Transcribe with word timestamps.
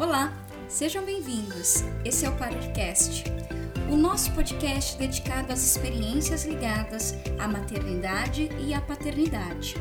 Olá, 0.00 0.32
sejam 0.66 1.04
bem-vindos. 1.04 1.84
Esse 2.06 2.24
é 2.24 2.30
o 2.30 2.34
Paracast, 2.36 3.24
o 3.92 3.96
nosso 3.98 4.32
podcast 4.32 4.96
dedicado 4.96 5.52
às 5.52 5.62
experiências 5.62 6.46
ligadas 6.46 7.14
à 7.38 7.46
maternidade 7.46 8.48
e 8.58 8.72
à 8.72 8.80
paternidade. 8.80 9.74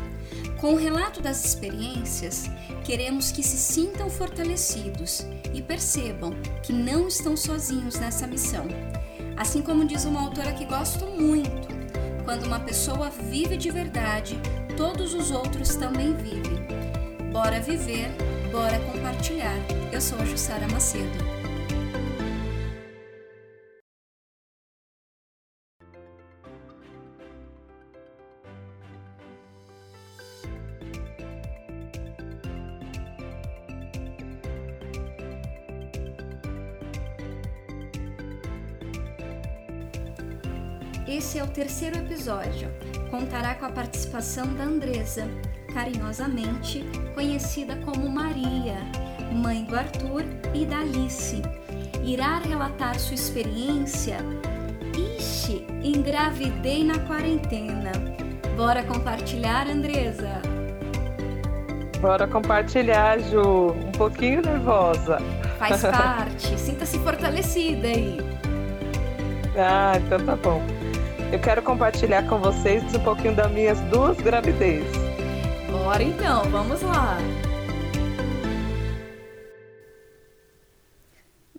Com 0.59 0.73
o 0.73 0.75
relato 0.75 1.21
das 1.21 1.45
experiências, 1.45 2.49
queremos 2.83 3.31
que 3.31 3.41
se 3.41 3.55
sintam 3.55 4.09
fortalecidos 4.09 5.25
e 5.53 5.61
percebam 5.61 6.33
que 6.63 6.73
não 6.73 7.07
estão 7.07 7.37
sozinhos 7.37 7.95
nessa 7.97 8.27
missão. 8.27 8.67
Assim 9.37 9.61
como 9.61 9.85
diz 9.85 10.03
uma 10.03 10.19
autora 10.19 10.51
que 10.51 10.65
gosto 10.65 11.05
muito, 11.05 11.69
quando 12.25 12.43
uma 12.43 12.59
pessoa 12.59 13.09
vive 13.09 13.55
de 13.55 13.71
verdade, 13.71 14.37
todos 14.75 15.13
os 15.13 15.31
outros 15.31 15.77
também 15.77 16.13
vivem. 16.13 16.59
Bora 17.31 17.61
viver, 17.61 18.11
bora 18.59 18.77
compartilhar. 18.79 19.55
Eu 19.89 20.01
sou 20.01 20.19
a 20.19 20.25
Jussara 20.25 20.67
Macedo. 20.67 21.07
Esse 41.07 41.39
é 41.39 41.43
o 41.43 41.47
terceiro 41.47 41.97
episódio. 41.97 42.69
Contará 43.09 43.55
com 43.55 43.65
a 43.65 43.71
participação 43.71 44.53
da 44.53 44.65
Andresa, 44.65 45.25
carinhosamente 45.73 46.83
conhecida 47.13 47.75
como 47.85 48.09
Maria, 48.09 48.77
mãe 49.31 49.63
do 49.63 49.75
Arthur 49.75 50.23
e 50.53 50.65
da 50.65 50.79
Alice. 50.79 51.41
Irá 52.03 52.39
relatar 52.39 52.99
sua 52.99 53.15
experiência. 53.15 54.17
Ixi, 55.17 55.65
engravidei 55.83 56.83
na 56.83 56.99
quarentena. 56.99 57.91
Bora 58.55 58.83
compartilhar, 58.83 59.67
Andresa? 59.67 60.41
Bora 62.01 62.27
compartilhar, 62.27 63.19
Ju. 63.19 63.71
Um 63.71 63.91
pouquinho 63.91 64.41
nervosa. 64.41 65.17
Faz 65.57 65.81
parte. 65.83 66.59
Sinta-se 66.59 66.97
fortalecida 66.99 67.87
aí. 67.87 68.17
Ah, 69.55 69.93
então 69.97 70.19
tá 70.25 70.35
bom 70.35 70.79
eu 71.31 71.39
quero 71.39 71.61
compartilhar 71.61 72.23
com 72.27 72.39
vocês 72.39 72.83
um 72.95 72.99
pouquinho 72.99 73.35
das 73.35 73.51
minhas 73.51 73.79
duas 73.81 74.17
gravidezes. 74.17 74.98
Bora 75.89 76.03
então, 76.03 76.43
vamos 76.51 76.83
lá! 76.83 77.17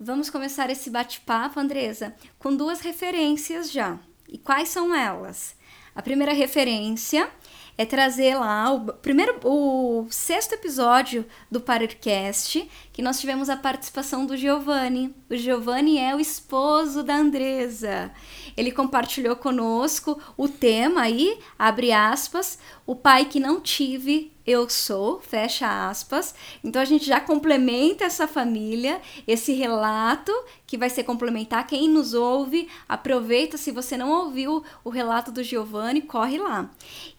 Vamos 0.00 0.30
começar 0.30 0.70
esse 0.70 0.88
bate-papo, 0.88 1.58
Andresa, 1.58 2.14
com 2.38 2.54
duas 2.54 2.78
referências 2.80 3.72
já. 3.72 3.98
E 4.28 4.38
quais 4.38 4.68
são 4.68 4.94
elas? 4.94 5.56
A 5.96 6.00
primeira 6.00 6.32
referência 6.32 7.28
é 7.76 7.84
trazer 7.84 8.36
lá 8.36 8.72
o 8.72 8.92
primeiro, 8.92 9.40
o 9.42 10.06
sexto 10.10 10.52
episódio 10.52 11.26
do 11.50 11.60
Parercast, 11.60 12.70
nós 13.00 13.20
tivemos 13.20 13.48
a 13.48 13.56
participação 13.56 14.26
do 14.26 14.36
Giovanni. 14.36 15.14
O 15.28 15.36
Giovanni 15.36 15.98
é 15.98 16.14
o 16.14 16.20
esposo 16.20 17.02
da 17.02 17.16
Andresa. 17.16 18.10
Ele 18.56 18.72
compartilhou 18.72 19.36
conosco 19.36 20.20
o 20.36 20.48
tema 20.48 21.02
aí, 21.02 21.38
abre 21.58 21.92
aspas, 21.92 22.58
o 22.86 22.96
pai 22.96 23.24
que 23.24 23.38
não 23.38 23.60
tive, 23.60 24.32
eu 24.46 24.68
sou, 24.68 25.20
fecha 25.20 25.88
aspas. 25.88 26.34
Então 26.64 26.82
a 26.82 26.84
gente 26.84 27.06
já 27.06 27.20
complementa 27.20 28.04
essa 28.04 28.26
família, 28.26 29.00
esse 29.26 29.52
relato 29.52 30.32
que 30.66 30.76
vai 30.76 30.90
ser 30.90 31.04
complementar. 31.04 31.66
Quem 31.66 31.88
nos 31.88 32.14
ouve, 32.14 32.68
aproveita. 32.88 33.56
Se 33.56 33.70
você 33.70 33.96
não 33.96 34.10
ouviu 34.10 34.64
o 34.82 34.90
relato 34.90 35.30
do 35.30 35.42
Giovanni, 35.42 36.02
corre 36.02 36.38
lá. 36.38 36.70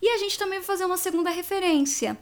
E 0.01 0.09
a 0.09 0.17
gente 0.17 0.37
também 0.37 0.59
vai 0.59 0.65
fazer 0.65 0.85
uma 0.85 0.97
segunda 0.97 1.29
referência, 1.29 2.17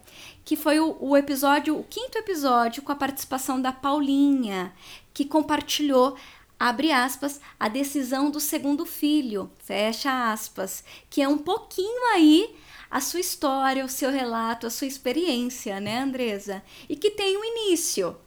que 0.49 0.55
foi 0.55 0.79
o, 0.79 0.97
o 0.99 1.15
episódio, 1.15 1.77
o 1.77 1.83
quinto 1.83 2.17
episódio, 2.17 2.81
com 2.81 2.91
a 2.91 2.95
participação 2.95 3.61
da 3.61 3.71
Paulinha, 3.71 4.73
que 5.13 5.23
compartilhou 5.23 6.17
abre 6.59 6.91
aspas, 6.91 7.39
a 7.59 7.67
decisão 7.67 8.31
do 8.31 8.39
segundo 8.39 8.83
filho, 8.83 9.51
fecha 9.59 10.31
aspas, 10.31 10.83
que 11.07 11.21
é 11.21 11.27
um 11.27 11.37
pouquinho 11.37 12.15
aí 12.15 12.55
a 12.89 12.99
sua 12.99 13.19
história, 13.19 13.85
o 13.85 13.87
seu 13.87 14.09
relato, 14.09 14.65
a 14.65 14.71
sua 14.71 14.87
experiência, 14.87 15.79
né, 15.79 15.99
Andresa? 15.99 16.63
E 16.89 16.95
que 16.95 17.11
tem 17.11 17.37
um 17.37 17.45
início. 17.45 18.17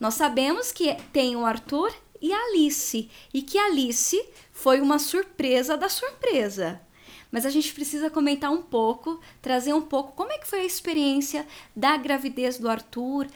Nós 0.00 0.14
sabemos 0.14 0.72
que 0.72 0.94
tem 1.12 1.36
o 1.36 1.44
Arthur 1.44 1.92
e 2.22 2.32
a 2.32 2.38
Alice, 2.46 3.10
e 3.34 3.42
que 3.42 3.58
a 3.58 3.66
Alice 3.66 4.26
foi 4.50 4.80
uma 4.80 4.98
surpresa 4.98 5.76
da 5.76 5.90
surpresa. 5.90 6.80
Mas 7.36 7.44
a 7.44 7.50
gente 7.50 7.74
precisa 7.74 8.08
comentar 8.08 8.50
um 8.50 8.62
pouco, 8.62 9.20
trazer 9.42 9.74
um 9.74 9.82
pouco 9.82 10.12
como 10.12 10.32
é 10.32 10.38
que 10.38 10.46
foi 10.46 10.60
a 10.60 10.64
experiência 10.64 11.46
da 11.76 11.94
gravidez 11.98 12.56
do 12.56 12.66
Arthur, 12.66 13.26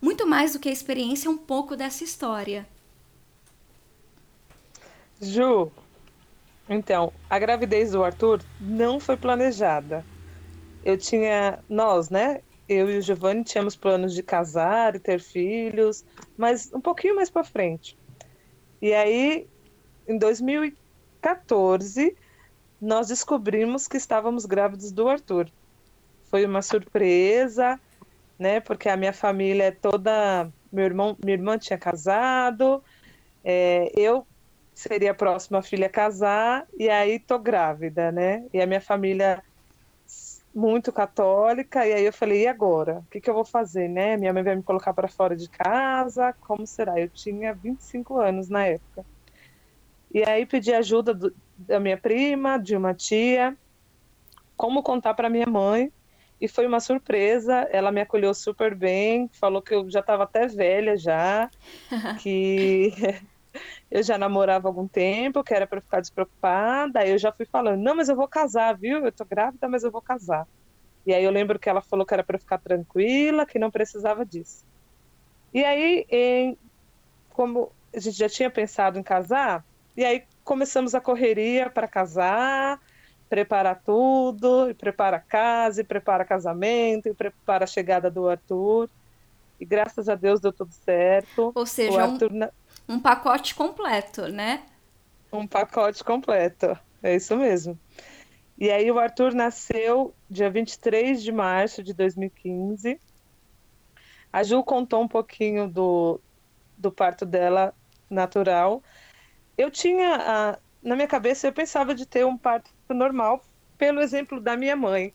muito 0.00 0.24
mais 0.24 0.52
do 0.52 0.60
que 0.60 0.68
a 0.68 0.72
experiência, 0.72 1.28
um 1.28 1.36
pouco 1.36 1.74
dessa 1.74 2.04
história. 2.04 2.64
Ju, 5.20 5.68
então, 6.68 7.12
a 7.28 7.40
gravidez 7.40 7.90
do 7.90 8.04
Arthur 8.04 8.40
não 8.60 9.00
foi 9.00 9.16
planejada 9.16 10.04
eu 10.84 10.96
tinha, 10.96 11.58
nós, 11.68 12.08
né? 12.08 12.42
Eu 12.68 12.88
e 12.88 12.98
o 12.98 13.02
Giovanni 13.02 13.42
tínhamos 13.42 13.74
planos 13.74 14.14
de 14.14 14.22
casar 14.22 14.94
e 14.94 15.00
ter 15.00 15.20
filhos, 15.20 16.04
mas 16.36 16.72
um 16.72 16.80
pouquinho 16.80 17.16
mais 17.16 17.28
para 17.28 17.42
frente. 17.42 17.98
E 18.80 18.94
aí, 18.94 19.48
em 20.06 20.16
2014, 20.16 22.16
nós 22.80 23.08
descobrimos 23.08 23.86
que 23.86 23.96
estávamos 23.96 24.46
grávidos 24.46 24.90
do 24.92 25.08
Arthur. 25.08 25.50
Foi 26.30 26.46
uma 26.46 26.62
surpresa, 26.62 27.78
né? 28.38 28.60
Porque 28.60 28.88
a 28.88 28.96
minha 28.96 29.12
família 29.12 29.64
é 29.64 29.70
toda. 29.70 30.50
Meu 30.72 30.84
irmão, 30.84 31.16
minha 31.22 31.36
irmã 31.36 31.58
tinha 31.58 31.78
casado, 31.78 32.82
é, 33.44 33.90
eu 33.98 34.26
seria 34.74 35.10
a 35.10 35.14
próxima 35.14 35.62
filha 35.62 35.86
a 35.86 35.90
casar, 35.90 36.66
e 36.78 36.88
aí 36.88 37.18
tô 37.18 37.38
grávida, 37.38 38.12
né? 38.12 38.46
E 38.52 38.60
a 38.60 38.66
minha 38.66 38.80
família 38.80 39.42
muito 40.54 40.92
católica, 40.92 41.86
e 41.86 41.92
aí 41.92 42.04
eu 42.04 42.12
falei, 42.12 42.42
e 42.42 42.46
agora? 42.46 43.00
O 43.00 43.06
que, 43.10 43.20
que 43.20 43.30
eu 43.30 43.34
vou 43.34 43.44
fazer, 43.44 43.88
né? 43.88 44.16
Minha 44.16 44.32
mãe 44.32 44.42
vai 44.42 44.56
me 44.56 44.62
colocar 44.62 44.94
para 44.94 45.08
fora 45.08 45.36
de 45.36 45.48
casa, 45.48 46.34
como 46.40 46.66
será? 46.66 46.98
Eu 47.00 47.10
tinha 47.10 47.54
25 47.54 48.18
anos 48.18 48.48
na 48.48 48.66
época. 48.66 49.04
E 50.12 50.28
aí 50.28 50.44
pedi 50.44 50.72
ajuda 50.72 51.14
do, 51.14 51.32
da 51.66 51.78
minha 51.80 51.98
prima, 51.98 52.58
de 52.58 52.76
uma 52.76 52.94
tia, 52.94 53.56
como 54.56 54.82
contar 54.82 55.14
para 55.14 55.30
minha 55.30 55.46
mãe, 55.46 55.92
e 56.40 56.48
foi 56.48 56.66
uma 56.66 56.80
surpresa, 56.80 57.68
ela 57.70 57.92
me 57.92 58.00
acolheu 58.00 58.32
super 58.34 58.74
bem, 58.74 59.28
falou 59.38 59.62
que 59.62 59.74
eu 59.74 59.90
já 59.90 60.00
estava 60.00 60.24
até 60.24 60.46
velha 60.46 60.96
já, 60.96 61.50
que 62.22 62.90
eu 63.90 64.02
já 64.02 64.16
namorava 64.16 64.68
há 64.68 64.70
algum 64.70 64.88
tempo, 64.88 65.44
que 65.44 65.54
era 65.54 65.66
para 65.66 65.80
ficar 65.80 66.00
despreocupada. 66.00 67.00
Aí 67.00 67.10
eu 67.10 67.18
já 67.18 67.32
fui 67.32 67.46
falando: 67.46 67.82
não, 67.82 67.94
mas 67.96 68.08
eu 68.08 68.16
vou 68.16 68.28
casar, 68.28 68.76
viu? 68.78 69.04
Eu 69.04 69.12
tô 69.12 69.24
grávida, 69.24 69.68
mas 69.68 69.84
eu 69.84 69.90
vou 69.90 70.02
casar. 70.02 70.46
E 71.06 71.12
aí 71.14 71.24
eu 71.24 71.30
lembro 71.30 71.58
que 71.58 71.68
ela 71.68 71.82
falou 71.82 72.06
que 72.06 72.14
era 72.14 72.24
para 72.24 72.38
ficar 72.38 72.58
tranquila, 72.58 73.46
que 73.46 73.58
não 73.58 73.70
precisava 73.70 74.24
disso. 74.24 74.64
E 75.52 75.64
aí, 75.64 76.06
em, 76.10 76.58
como 77.30 77.72
a 77.94 77.98
gente 78.00 78.16
já 78.16 78.28
tinha 78.28 78.50
pensado 78.50 78.98
em 78.98 79.02
casar, 79.02 79.64
e 79.96 80.04
aí 80.04 80.24
começamos 80.44 80.94
a 80.94 81.00
correria 81.00 81.70
para 81.70 81.88
casar, 81.88 82.80
preparar 83.28 83.80
tudo, 83.84 84.70
e 84.70 84.74
prepara 84.74 85.18
a 85.18 85.20
casa, 85.20 85.80
e 85.80 85.84
prepara 85.84 86.24
casamento, 86.24 87.08
e 87.08 87.14
prepara 87.14 87.64
a 87.64 87.66
chegada 87.66 88.10
do 88.10 88.28
Arthur. 88.28 88.88
E 89.58 89.64
graças 89.64 90.08
a 90.08 90.14
Deus 90.14 90.40
deu 90.40 90.52
tudo 90.52 90.72
certo. 90.72 91.52
Ou 91.54 91.66
seja, 91.66 91.92
o 91.92 91.98
Arthur, 91.98 92.32
um 92.32 92.48
um 92.90 92.98
pacote 92.98 93.54
completo, 93.54 94.26
né? 94.26 94.64
Um 95.32 95.46
pacote 95.46 96.02
completo, 96.02 96.76
é 97.00 97.14
isso 97.14 97.36
mesmo. 97.36 97.78
E 98.58 98.68
aí 98.68 98.90
o 98.90 98.98
Arthur 98.98 99.32
nasceu 99.32 100.12
dia 100.28 100.50
23 100.50 101.22
de 101.22 101.30
março 101.30 101.84
de 101.84 101.94
2015. 101.94 103.00
A 104.32 104.42
Ju 104.42 104.64
contou 104.64 105.02
um 105.02 105.08
pouquinho 105.08 105.68
do, 105.68 106.20
do 106.76 106.90
parto 106.90 107.24
dela 107.24 107.72
natural. 108.10 108.82
Eu 109.60 109.70
tinha, 109.70 110.58
na 110.82 110.96
minha 110.96 111.08
cabeça, 111.08 111.46
eu 111.46 111.52
pensava 111.52 111.94
de 111.94 112.06
ter 112.06 112.24
um 112.24 112.38
parto 112.38 112.70
normal, 112.90 113.42
pelo 113.76 114.00
exemplo 114.00 114.40
da 114.40 114.56
minha 114.56 114.76
mãe. 114.76 115.14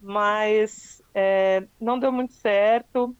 Mas 0.00 1.02
é, 1.14 1.66
não 1.80 1.98
deu 1.98 2.12
muito 2.12 2.34
certo 2.34 3.16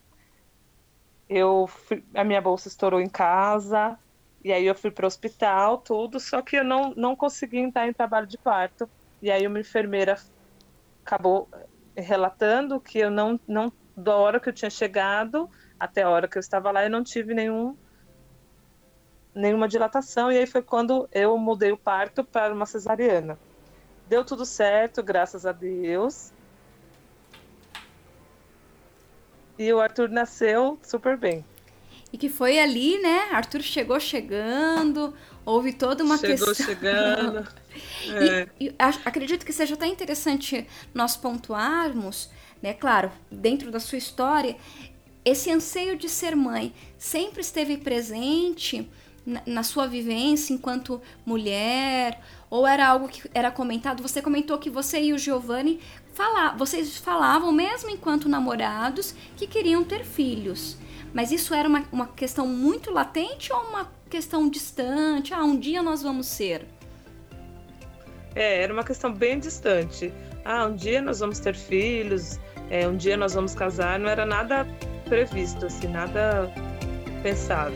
eu 1.28 1.66
fui, 1.66 2.04
a 2.14 2.24
minha 2.24 2.40
bolsa 2.40 2.68
estourou 2.68 3.00
em 3.00 3.08
casa, 3.08 3.98
e 4.44 4.52
aí 4.52 4.64
eu 4.64 4.74
fui 4.74 4.90
para 4.90 5.04
o 5.04 5.06
hospital, 5.08 5.78
tudo, 5.78 6.20
só 6.20 6.40
que 6.42 6.56
eu 6.56 6.64
não, 6.64 6.90
não 6.96 7.16
consegui 7.16 7.58
entrar 7.58 7.88
em 7.88 7.92
trabalho 7.92 8.26
de 8.26 8.38
parto. 8.38 8.88
E 9.20 9.30
aí 9.30 9.46
uma 9.46 9.60
enfermeira 9.60 10.16
acabou 11.04 11.48
relatando 11.96 12.80
que 12.80 12.98
eu 12.98 13.10
não, 13.10 13.40
não 13.46 13.72
da 13.96 14.16
hora 14.16 14.40
que 14.40 14.48
eu 14.48 14.52
tinha 14.52 14.70
chegado, 14.70 15.48
até 15.78 16.02
a 16.02 16.10
hora 16.10 16.28
que 16.28 16.38
eu 16.38 16.40
estava 16.40 16.70
lá 16.70 16.84
eu 16.84 16.90
não 16.90 17.02
tive 17.02 17.34
nenhum 17.34 17.76
nenhuma 19.36 19.68
dilatação 19.68 20.32
e 20.32 20.38
aí 20.38 20.46
foi 20.46 20.62
quando 20.62 21.06
eu 21.12 21.36
mudei 21.36 21.70
o 21.70 21.76
parto 21.76 22.24
para 22.24 22.54
uma 22.54 22.64
cesariana. 22.64 23.38
Deu 24.08 24.24
tudo 24.24 24.46
certo, 24.46 25.02
graças 25.02 25.44
a 25.44 25.52
Deus. 25.52 26.32
E 29.58 29.72
o 29.72 29.80
Arthur 29.80 30.08
nasceu 30.08 30.78
super 30.82 31.16
bem. 31.16 31.44
E 32.12 32.16
que 32.16 32.28
foi 32.28 32.58
ali, 32.58 32.98
né? 32.98 33.28
Arthur 33.32 33.60
chegou 33.60 33.98
chegando, 34.00 35.14
houve 35.44 35.72
toda 35.72 36.02
uma 36.02 36.16
chegou 36.16 36.48
questão. 36.48 36.66
chegando. 36.66 37.46
é. 38.14 38.48
e, 38.58 38.68
e, 38.68 38.74
acredito 38.78 39.44
que 39.44 39.52
seja 39.52 39.74
até 39.74 39.86
interessante 39.86 40.66
nós 40.94 41.16
pontuarmos, 41.16 42.30
né? 42.62 42.72
Claro, 42.72 43.10
dentro 43.30 43.70
da 43.70 43.80
sua 43.80 43.98
história, 43.98 44.56
esse 45.24 45.50
anseio 45.50 45.96
de 45.96 46.08
ser 46.08 46.36
mãe 46.36 46.72
sempre 46.96 47.40
esteve 47.40 47.76
presente 47.76 48.88
na, 49.44 49.62
sua 49.62 49.86
vivência 49.86 50.54
enquanto 50.54 51.02
mulher 51.24 52.20
ou 52.48 52.66
era 52.66 52.86
algo 52.86 53.08
que 53.08 53.28
era 53.34 53.50
comentado? 53.50 54.02
Você 54.02 54.22
comentou 54.22 54.56
que 54.58 54.70
você 54.70 55.02
e 55.02 55.12
o 55.12 55.18
Giovanni 55.18 55.80
falar, 56.14 56.56
vocês 56.56 56.96
falavam 56.96 57.50
mesmo 57.52 57.90
enquanto 57.90 58.28
namorados 58.28 59.14
que 59.36 59.46
queriam 59.46 59.82
ter 59.82 60.04
filhos. 60.04 60.78
Mas 61.12 61.32
isso 61.32 61.54
era 61.54 61.68
uma, 61.68 61.84
uma 61.90 62.06
questão 62.06 62.46
muito 62.46 62.90
latente 62.90 63.52
ou 63.52 63.60
uma 63.64 63.90
questão 64.08 64.48
distante? 64.48 65.34
Ah, 65.34 65.44
um 65.44 65.58
dia 65.58 65.82
nós 65.82 66.02
vamos 66.02 66.26
ser. 66.26 66.66
É, 68.34 68.62
era 68.62 68.72
uma 68.72 68.84
questão 68.84 69.12
bem 69.12 69.38
distante. 69.38 70.12
Ah, 70.44 70.66
um 70.66 70.76
dia 70.76 71.00
nós 71.00 71.20
vamos 71.20 71.38
ter 71.38 71.54
filhos, 71.56 72.38
é, 72.70 72.86
um 72.86 72.96
dia 72.96 73.16
nós 73.16 73.34
vamos 73.34 73.54
casar. 73.54 73.98
Não 73.98 74.08
era 74.08 74.24
nada 74.26 74.66
previsto, 75.08 75.66
assim, 75.66 75.88
nada 75.88 76.52
pensado. 77.22 77.74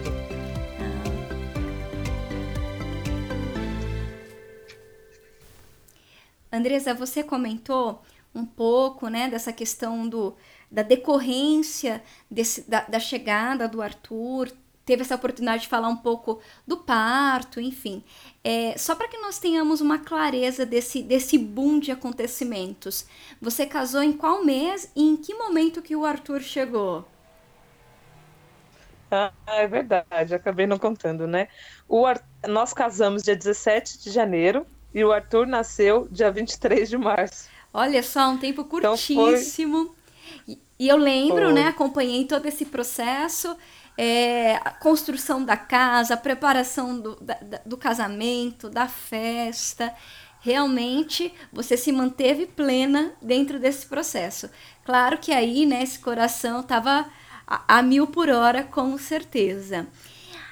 Andresa, 6.60 6.92
você 6.94 7.24
comentou 7.24 8.02
um 8.34 8.44
pouco, 8.44 9.08
né, 9.08 9.28
dessa 9.28 9.52
questão 9.52 10.06
do, 10.08 10.36
da 10.70 10.82
decorrência 10.82 12.02
desse, 12.30 12.68
da, 12.68 12.82
da 12.82 13.00
chegada 13.00 13.66
do 13.66 13.82
Arthur, 13.82 14.52
teve 14.84 15.02
essa 15.02 15.14
oportunidade 15.14 15.62
de 15.62 15.68
falar 15.68 15.88
um 15.88 15.96
pouco 15.96 16.40
do 16.66 16.76
parto, 16.76 17.60
enfim. 17.60 18.04
É, 18.44 18.76
só 18.76 18.94
para 18.94 19.08
que 19.08 19.18
nós 19.18 19.38
tenhamos 19.38 19.80
uma 19.80 19.98
clareza 19.98 20.66
desse, 20.66 21.02
desse 21.02 21.38
boom 21.38 21.80
de 21.80 21.92
acontecimentos. 21.92 23.06
Você 23.40 23.66
casou 23.66 24.02
em 24.02 24.12
qual 24.12 24.44
mês 24.44 24.90
e 24.94 25.02
em 25.02 25.16
que 25.16 25.34
momento 25.34 25.82
que 25.82 25.96
o 25.96 26.04
Arthur 26.04 26.40
chegou? 26.42 27.08
Ah, 29.10 29.32
é 29.46 29.66
verdade, 29.66 30.34
acabei 30.34 30.66
não 30.66 30.78
contando, 30.78 31.26
né? 31.26 31.48
O, 31.88 32.04
nós 32.48 32.72
casamos 32.72 33.22
dia 33.24 33.34
17 33.34 33.98
de 33.98 34.10
janeiro 34.10 34.66
e 34.94 35.04
o 35.04 35.12
Arthur 35.12 35.46
nasceu 35.46 36.08
dia 36.10 36.30
23 36.30 36.88
de 36.88 36.98
março. 36.98 37.48
Olha 37.72 38.02
só, 38.02 38.28
um 38.30 38.38
tempo 38.38 38.64
curtíssimo. 38.64 39.80
Então 39.80 39.94
foi... 40.46 40.58
E 40.78 40.88
eu 40.88 40.96
lembro, 40.96 41.44
foi. 41.44 41.52
né? 41.52 41.66
Acompanhei 41.66 42.24
todo 42.24 42.46
esse 42.46 42.64
processo. 42.64 43.54
É, 43.98 44.54
a 44.56 44.70
construção 44.70 45.44
da 45.44 45.56
casa, 45.56 46.14
a 46.14 46.16
preparação 46.16 46.98
do, 46.98 47.16
da, 47.16 47.38
do 47.66 47.76
casamento, 47.76 48.70
da 48.70 48.88
festa. 48.88 49.94
Realmente 50.40 51.34
você 51.52 51.76
se 51.76 51.92
manteve 51.92 52.46
plena 52.46 53.12
dentro 53.20 53.58
desse 53.58 53.84
processo. 53.84 54.48
Claro 54.84 55.18
que 55.18 55.32
aí, 55.32 55.66
né, 55.66 55.82
esse 55.82 55.98
coração 55.98 56.60
estava 56.60 57.06
a, 57.46 57.78
a 57.78 57.82
mil 57.82 58.06
por 58.06 58.30
hora, 58.30 58.64
com 58.64 58.96
certeza. 58.96 59.86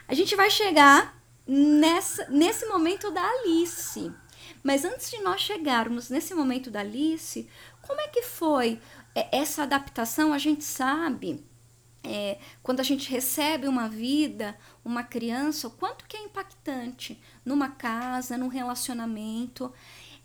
A 0.06 0.12
gente 0.12 0.36
vai 0.36 0.50
chegar 0.50 1.18
nessa, 1.46 2.26
nesse 2.28 2.66
momento 2.66 3.10
da 3.10 3.22
Alice. 3.22 4.12
Mas 4.62 4.84
antes 4.84 5.10
de 5.10 5.18
nós 5.18 5.40
chegarmos 5.40 6.10
nesse 6.10 6.34
momento 6.34 6.70
da 6.70 6.80
Alice, 6.80 7.48
como 7.86 8.00
é 8.00 8.08
que 8.08 8.22
foi 8.22 8.80
é, 9.14 9.36
essa 9.36 9.62
adaptação? 9.62 10.32
A 10.32 10.38
gente 10.38 10.64
sabe, 10.64 11.44
é, 12.02 12.38
quando 12.62 12.80
a 12.80 12.84
gente 12.84 13.10
recebe 13.10 13.66
uma 13.66 13.88
vida, 13.88 14.56
uma 14.84 15.02
criança, 15.02 15.68
o 15.68 15.70
quanto 15.70 16.06
que 16.06 16.16
é 16.16 16.22
impactante 16.22 17.20
numa 17.44 17.68
casa, 17.68 18.38
num 18.38 18.48
relacionamento. 18.48 19.72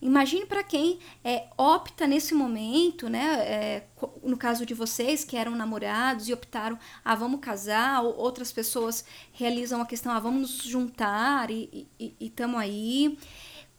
Imagine 0.02 0.46
para 0.46 0.64
quem 0.64 1.00
é, 1.24 1.48
opta 1.58 2.06
nesse 2.06 2.34
momento, 2.34 3.08
né? 3.08 3.40
É, 3.46 3.88
no 4.22 4.36
caso 4.36 4.66
de 4.66 4.74
vocês 4.74 5.24
que 5.24 5.38
eram 5.38 5.56
namorados 5.56 6.28
e 6.28 6.34
optaram, 6.34 6.78
ah, 7.06 7.16
vamos 7.16 7.40
casar, 7.40 8.04
ou 8.04 8.18
outras 8.18 8.52
pessoas 8.52 9.06
realizam 9.32 9.82
a 9.82 9.86
questão, 9.86 10.12
ah, 10.12 10.20
vamos 10.20 10.42
nos 10.42 10.64
juntar 10.64 11.50
e 11.50 11.88
estamos 12.20 12.60
aí. 12.60 13.18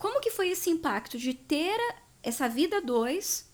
Como 0.05 0.21
que 0.21 0.31
foi 0.31 0.51
esse 0.51 0.69
impacto 0.69 1.17
de 1.17 1.33
ter 1.33 1.81
essa 2.23 2.47
vida 2.47 2.79
dois 2.79 3.51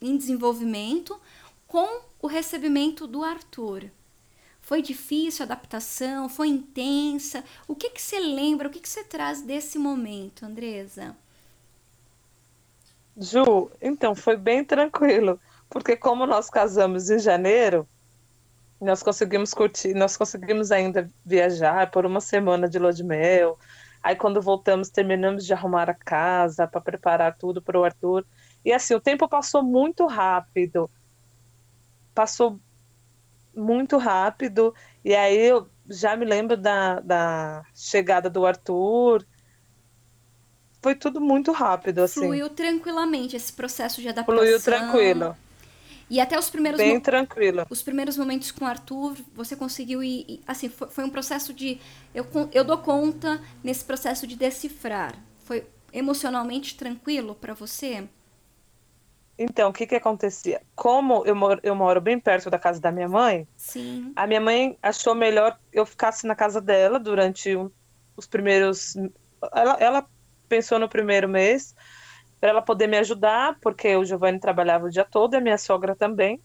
em 0.00 0.16
desenvolvimento 0.16 1.20
com 1.66 2.00
o 2.22 2.26
recebimento 2.26 3.06
do 3.06 3.22
Arthur? 3.22 3.90
Foi 4.62 4.80
difícil 4.80 5.42
a 5.42 5.44
adaptação? 5.44 6.26
Foi 6.26 6.48
intensa? 6.48 7.44
O 7.68 7.76
que 7.76 7.90
que 7.90 8.00
você 8.00 8.18
lembra? 8.18 8.66
O 8.66 8.70
que 8.70 8.80
que 8.80 8.88
você 8.88 9.04
traz 9.04 9.42
desse 9.42 9.78
momento, 9.78 10.46
Andresa? 10.46 11.14
Ju, 13.14 13.70
então 13.78 14.14
foi 14.14 14.38
bem 14.38 14.64
tranquilo, 14.64 15.38
porque 15.68 15.94
como 15.98 16.24
nós 16.24 16.48
casamos 16.48 17.10
em 17.10 17.18
janeiro, 17.18 17.86
nós 18.80 19.02
conseguimos 19.02 19.52
curtir, 19.52 19.92
nós 19.92 20.16
conseguimos 20.16 20.72
ainda 20.72 21.10
viajar 21.26 21.90
por 21.90 22.06
uma 22.06 22.22
semana 22.22 22.70
de 22.70 22.78
lua 22.78 22.90
de 22.94 23.04
mel, 23.04 23.58
Aí 24.04 24.14
quando 24.14 24.42
voltamos, 24.42 24.90
terminamos 24.90 25.46
de 25.46 25.54
arrumar 25.54 25.88
a 25.88 25.94
casa 25.94 26.66
para 26.66 26.78
preparar 26.78 27.38
tudo 27.38 27.62
para 27.62 27.80
o 27.80 27.84
Arthur. 27.84 28.22
E 28.62 28.70
assim, 28.70 28.94
o 28.94 29.00
tempo 29.00 29.26
passou 29.26 29.62
muito 29.62 30.06
rápido. 30.06 30.90
Passou 32.14 32.60
muito 33.56 33.96
rápido. 33.96 34.74
E 35.02 35.14
aí 35.14 35.46
eu 35.46 35.70
já 35.88 36.14
me 36.16 36.26
lembro 36.26 36.54
da, 36.54 37.00
da 37.00 37.64
chegada 37.74 38.28
do 38.28 38.44
Arthur. 38.44 39.24
Foi 40.82 40.94
tudo 40.94 41.18
muito 41.18 41.50
rápido, 41.50 42.00
assim. 42.00 42.20
Fluiu 42.20 42.50
tranquilamente 42.50 43.34
esse 43.36 43.54
processo 43.54 44.02
de 44.02 44.08
adaptação. 44.10 44.38
Fluiu 44.38 44.60
tranquilo. 44.60 45.34
E 46.14 46.20
até 46.20 46.38
os 46.38 46.48
primeiros 46.48 46.78
bem 46.78 47.00
tranquilo. 47.00 47.66
Os 47.68 47.82
primeiros 47.82 48.16
momentos 48.16 48.52
com 48.52 48.64
o 48.64 48.68
Arthur, 48.68 49.16
você 49.34 49.56
conseguiu 49.56 50.00
ir, 50.00 50.40
assim, 50.46 50.68
foi, 50.68 50.88
foi, 50.88 51.02
um 51.02 51.10
processo 51.10 51.52
de 51.52 51.80
eu 52.14 52.24
eu 52.52 52.62
dou 52.62 52.78
conta 52.78 53.42
nesse 53.64 53.84
processo 53.84 54.24
de 54.24 54.36
decifrar. 54.36 55.12
Foi 55.40 55.66
emocionalmente 55.92 56.76
tranquilo 56.76 57.34
para 57.34 57.52
você? 57.52 58.08
Então, 59.36 59.70
o 59.70 59.72
que 59.72 59.88
que 59.88 59.96
acontecia? 59.96 60.62
Como 60.76 61.26
eu 61.26 61.34
moro, 61.34 61.58
eu 61.64 61.74
moro 61.74 62.00
bem 62.00 62.20
perto 62.20 62.48
da 62.48 62.60
casa 62.60 62.80
da 62.80 62.92
minha 62.92 63.08
mãe, 63.08 63.48
Sim. 63.56 64.12
a 64.14 64.24
minha 64.24 64.40
mãe 64.40 64.78
achou 64.80 65.16
melhor 65.16 65.58
eu 65.72 65.84
ficasse 65.84 66.28
na 66.28 66.36
casa 66.36 66.60
dela 66.60 67.00
durante 67.00 67.56
os 68.16 68.26
primeiros. 68.28 68.94
Ela, 69.52 69.76
ela 69.80 70.06
pensou 70.48 70.78
no 70.78 70.88
primeiro 70.88 71.28
mês 71.28 71.74
para 72.44 72.50
ela 72.50 72.60
poder 72.60 72.86
me 72.86 72.98
ajudar, 72.98 73.56
porque 73.58 73.96
o 73.96 74.04
Giovanni 74.04 74.38
trabalhava 74.38 74.84
o 74.84 74.90
dia 74.90 75.02
todo 75.02 75.32
e 75.32 75.38
a 75.38 75.40
minha 75.40 75.56
sogra 75.56 75.96
também. 75.96 76.38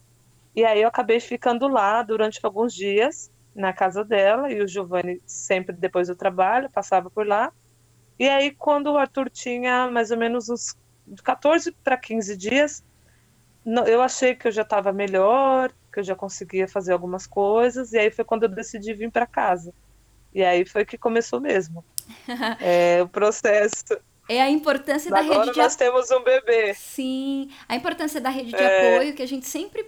E 0.56 0.64
aí 0.64 0.80
eu 0.80 0.88
acabei 0.88 1.20
ficando 1.20 1.68
lá 1.68 2.02
durante 2.02 2.40
alguns 2.42 2.72
dias 2.72 3.30
na 3.54 3.70
casa 3.74 4.02
dela 4.02 4.50
e 4.50 4.62
o 4.62 4.66
Giovanni 4.66 5.20
sempre 5.26 5.76
depois 5.76 6.08
do 6.08 6.16
trabalho 6.16 6.70
passava 6.70 7.10
por 7.10 7.26
lá. 7.26 7.52
E 8.18 8.26
aí 8.26 8.50
quando 8.50 8.86
o 8.86 8.96
Arthur 8.96 9.28
tinha 9.28 9.90
mais 9.90 10.10
ou 10.10 10.16
menos 10.16 10.48
uns 10.48 10.74
14 11.22 11.70
para 11.84 11.98
15 11.98 12.34
dias, 12.34 12.82
eu 13.86 14.00
achei 14.00 14.34
que 14.34 14.48
eu 14.48 14.52
já 14.52 14.62
estava 14.62 14.94
melhor, 14.94 15.70
que 15.92 16.00
eu 16.00 16.02
já 16.02 16.14
conseguia 16.14 16.66
fazer 16.66 16.94
algumas 16.94 17.26
coisas, 17.26 17.92
e 17.92 17.98
aí 17.98 18.10
foi 18.10 18.24
quando 18.24 18.44
eu 18.44 18.48
decidi 18.48 18.94
vir 18.94 19.10
para 19.10 19.26
casa. 19.26 19.70
E 20.32 20.42
aí 20.42 20.64
foi 20.64 20.86
que 20.86 20.96
começou 20.96 21.42
mesmo. 21.42 21.84
é, 22.58 23.02
o 23.02 23.08
processo 23.08 24.00
é 24.30 24.40
a 24.40 24.48
importância 24.48 25.08
Agora 25.08 25.28
da 25.28 25.40
rede 25.40 25.52
de 25.52 25.58
nós 25.58 25.74
temos 25.74 26.10
um 26.12 26.22
bebê. 26.22 26.72
Sim, 26.74 27.50
a 27.68 27.74
importância 27.74 28.20
da 28.20 28.30
rede 28.30 28.50
de 28.50 28.62
é... 28.62 28.94
apoio 28.94 29.12
que 29.12 29.22
a 29.22 29.26
gente 29.26 29.46
sempre 29.46 29.84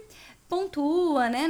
pontua, 0.49 1.29
né, 1.29 1.47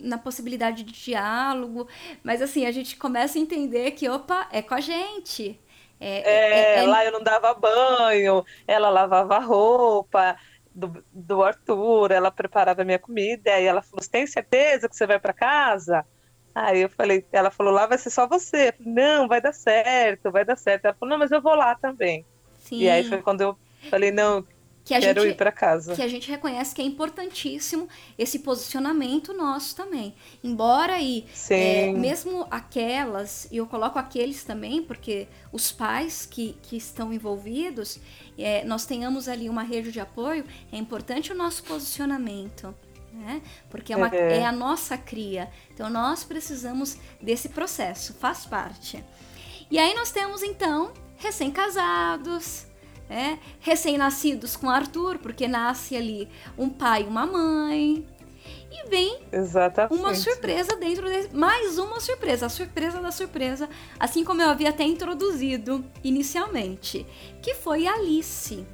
na 0.00 0.16
possibilidade 0.16 0.82
de 0.82 0.92
diálogo, 0.92 1.86
mas 2.24 2.40
assim, 2.40 2.66
a 2.66 2.72
gente 2.72 2.96
começa 2.96 3.38
a 3.38 3.40
entender 3.40 3.90
que, 3.92 4.08
opa, 4.08 4.48
é 4.50 4.62
com 4.62 4.74
a 4.74 4.80
gente. 4.80 5.60
É, 6.00 6.18
é, 6.18 6.78
é, 6.78 6.84
é... 6.84 6.86
lá 6.86 7.04
eu 7.04 7.12
não 7.12 7.22
dava 7.22 7.52
banho, 7.52 8.42
ela 8.66 8.88
lavava 8.88 9.38
roupa 9.38 10.36
do, 10.74 11.04
do 11.12 11.42
Arthur, 11.42 12.10
ela 12.10 12.30
preparava 12.30 12.80
a 12.80 12.84
minha 12.84 12.98
comida, 12.98 13.52
aí 13.52 13.66
ela 13.66 13.82
falou, 13.82 14.02
você 14.02 14.10
tem 14.10 14.26
certeza 14.26 14.88
que 14.88 14.96
você 14.96 15.06
vai 15.06 15.20
para 15.20 15.34
casa? 15.34 16.06
Aí 16.54 16.82
eu 16.82 16.88
falei, 16.88 17.24
ela 17.32 17.50
falou, 17.50 17.72
lá 17.72 17.86
vai 17.86 17.98
ser 17.98 18.10
só 18.10 18.26
você. 18.26 18.72
Falei, 18.72 18.92
não, 18.92 19.28
vai 19.28 19.40
dar 19.40 19.52
certo, 19.52 20.30
vai 20.30 20.44
dar 20.44 20.56
certo. 20.56 20.86
Ela 20.86 20.94
falou, 20.94 21.10
não, 21.10 21.18
mas 21.18 21.30
eu 21.30 21.40
vou 21.40 21.54
lá 21.54 21.74
também. 21.74 22.24
Sim. 22.58 22.80
E 22.80 22.90
aí 22.90 23.04
foi 23.04 23.22
quando 23.22 23.40
eu 23.40 23.56
falei, 23.88 24.10
não, 24.10 24.44
que 24.84 24.94
a 24.94 25.00
Quero 25.00 25.22
gente 25.22 25.34
ir 25.34 25.36
para 25.36 25.52
casa. 25.52 25.94
que 25.94 26.02
a 26.02 26.08
gente 26.08 26.28
reconhece 26.28 26.74
que 26.74 26.82
é 26.82 26.84
importantíssimo 26.84 27.88
esse 28.18 28.40
posicionamento 28.40 29.32
nosso 29.32 29.76
também. 29.76 30.14
Embora 30.42 30.94
aí, 30.94 31.26
é, 31.50 31.92
mesmo 31.92 32.46
aquelas, 32.50 33.46
e 33.52 33.58
eu 33.58 33.66
coloco 33.66 33.98
aqueles 33.98 34.42
também, 34.42 34.82
porque 34.82 35.28
os 35.52 35.70
pais 35.70 36.26
que, 36.26 36.56
que 36.62 36.76
estão 36.76 37.12
envolvidos, 37.12 38.00
é, 38.38 38.64
nós 38.64 38.84
tenhamos 38.84 39.28
ali 39.28 39.48
uma 39.48 39.62
rede 39.62 39.92
de 39.92 40.00
apoio, 40.00 40.44
é 40.72 40.76
importante 40.76 41.30
o 41.30 41.36
nosso 41.36 41.62
posicionamento. 41.62 42.74
Né? 43.12 43.42
Porque 43.68 43.92
é, 43.92 43.96
uma, 43.96 44.08
é. 44.08 44.38
é 44.38 44.46
a 44.46 44.52
nossa 44.52 44.96
cria. 44.96 45.50
Então 45.72 45.90
nós 45.90 46.24
precisamos 46.24 46.96
desse 47.20 47.48
processo, 47.48 48.14
faz 48.14 48.46
parte. 48.46 49.04
E 49.70 49.78
aí 49.78 49.94
nós 49.94 50.10
temos 50.10 50.42
então 50.42 50.92
recém-casados, 51.16 52.66
é, 53.08 53.38
recém-nascidos 53.60 54.56
com 54.56 54.70
Arthur, 54.70 55.18
porque 55.18 55.46
nasce 55.46 55.96
ali 55.96 56.28
um 56.56 56.68
pai 56.68 57.02
e 57.02 57.06
uma 57.06 57.26
mãe. 57.26 58.06
E 58.72 58.88
vem 58.88 59.20
Exatamente. 59.32 60.00
uma 60.00 60.14
surpresa 60.14 60.76
dentro 60.76 61.10
de 61.10 61.36
mais 61.36 61.76
uma 61.76 62.00
surpresa, 62.00 62.46
a 62.46 62.48
surpresa 62.48 63.00
da 63.00 63.10
surpresa, 63.10 63.68
assim 63.98 64.24
como 64.24 64.40
eu 64.40 64.48
havia 64.48 64.70
até 64.70 64.84
introduzido 64.84 65.84
inicialmente, 66.04 67.04
que 67.42 67.54
foi 67.54 67.86
Alice. 67.86 68.64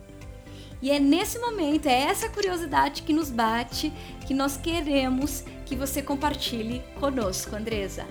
E 0.81 0.91
é 0.91 0.99
nesse 0.99 1.39
momento, 1.39 1.87
é 1.87 2.03
essa 2.03 2.29
curiosidade 2.29 3.03
que 3.03 3.13
nos 3.13 3.31
bate, 3.31 3.91
que 4.27 4.35
nós 4.35 4.57
queremos 4.57 5.43
que 5.65 5.75
você 5.75 6.03
compartilhe 6.03 6.83
conosco, 7.01 7.57
Andresa. 7.57 8.07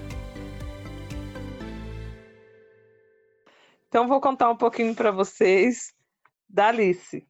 Então 3.87 4.07
vou 4.07 4.19
contar 4.19 4.49
um 4.49 4.57
pouquinho 4.57 4.95
para 4.95 5.11
vocês 5.11 5.93
da 6.49 6.67
Alice. 6.67 7.25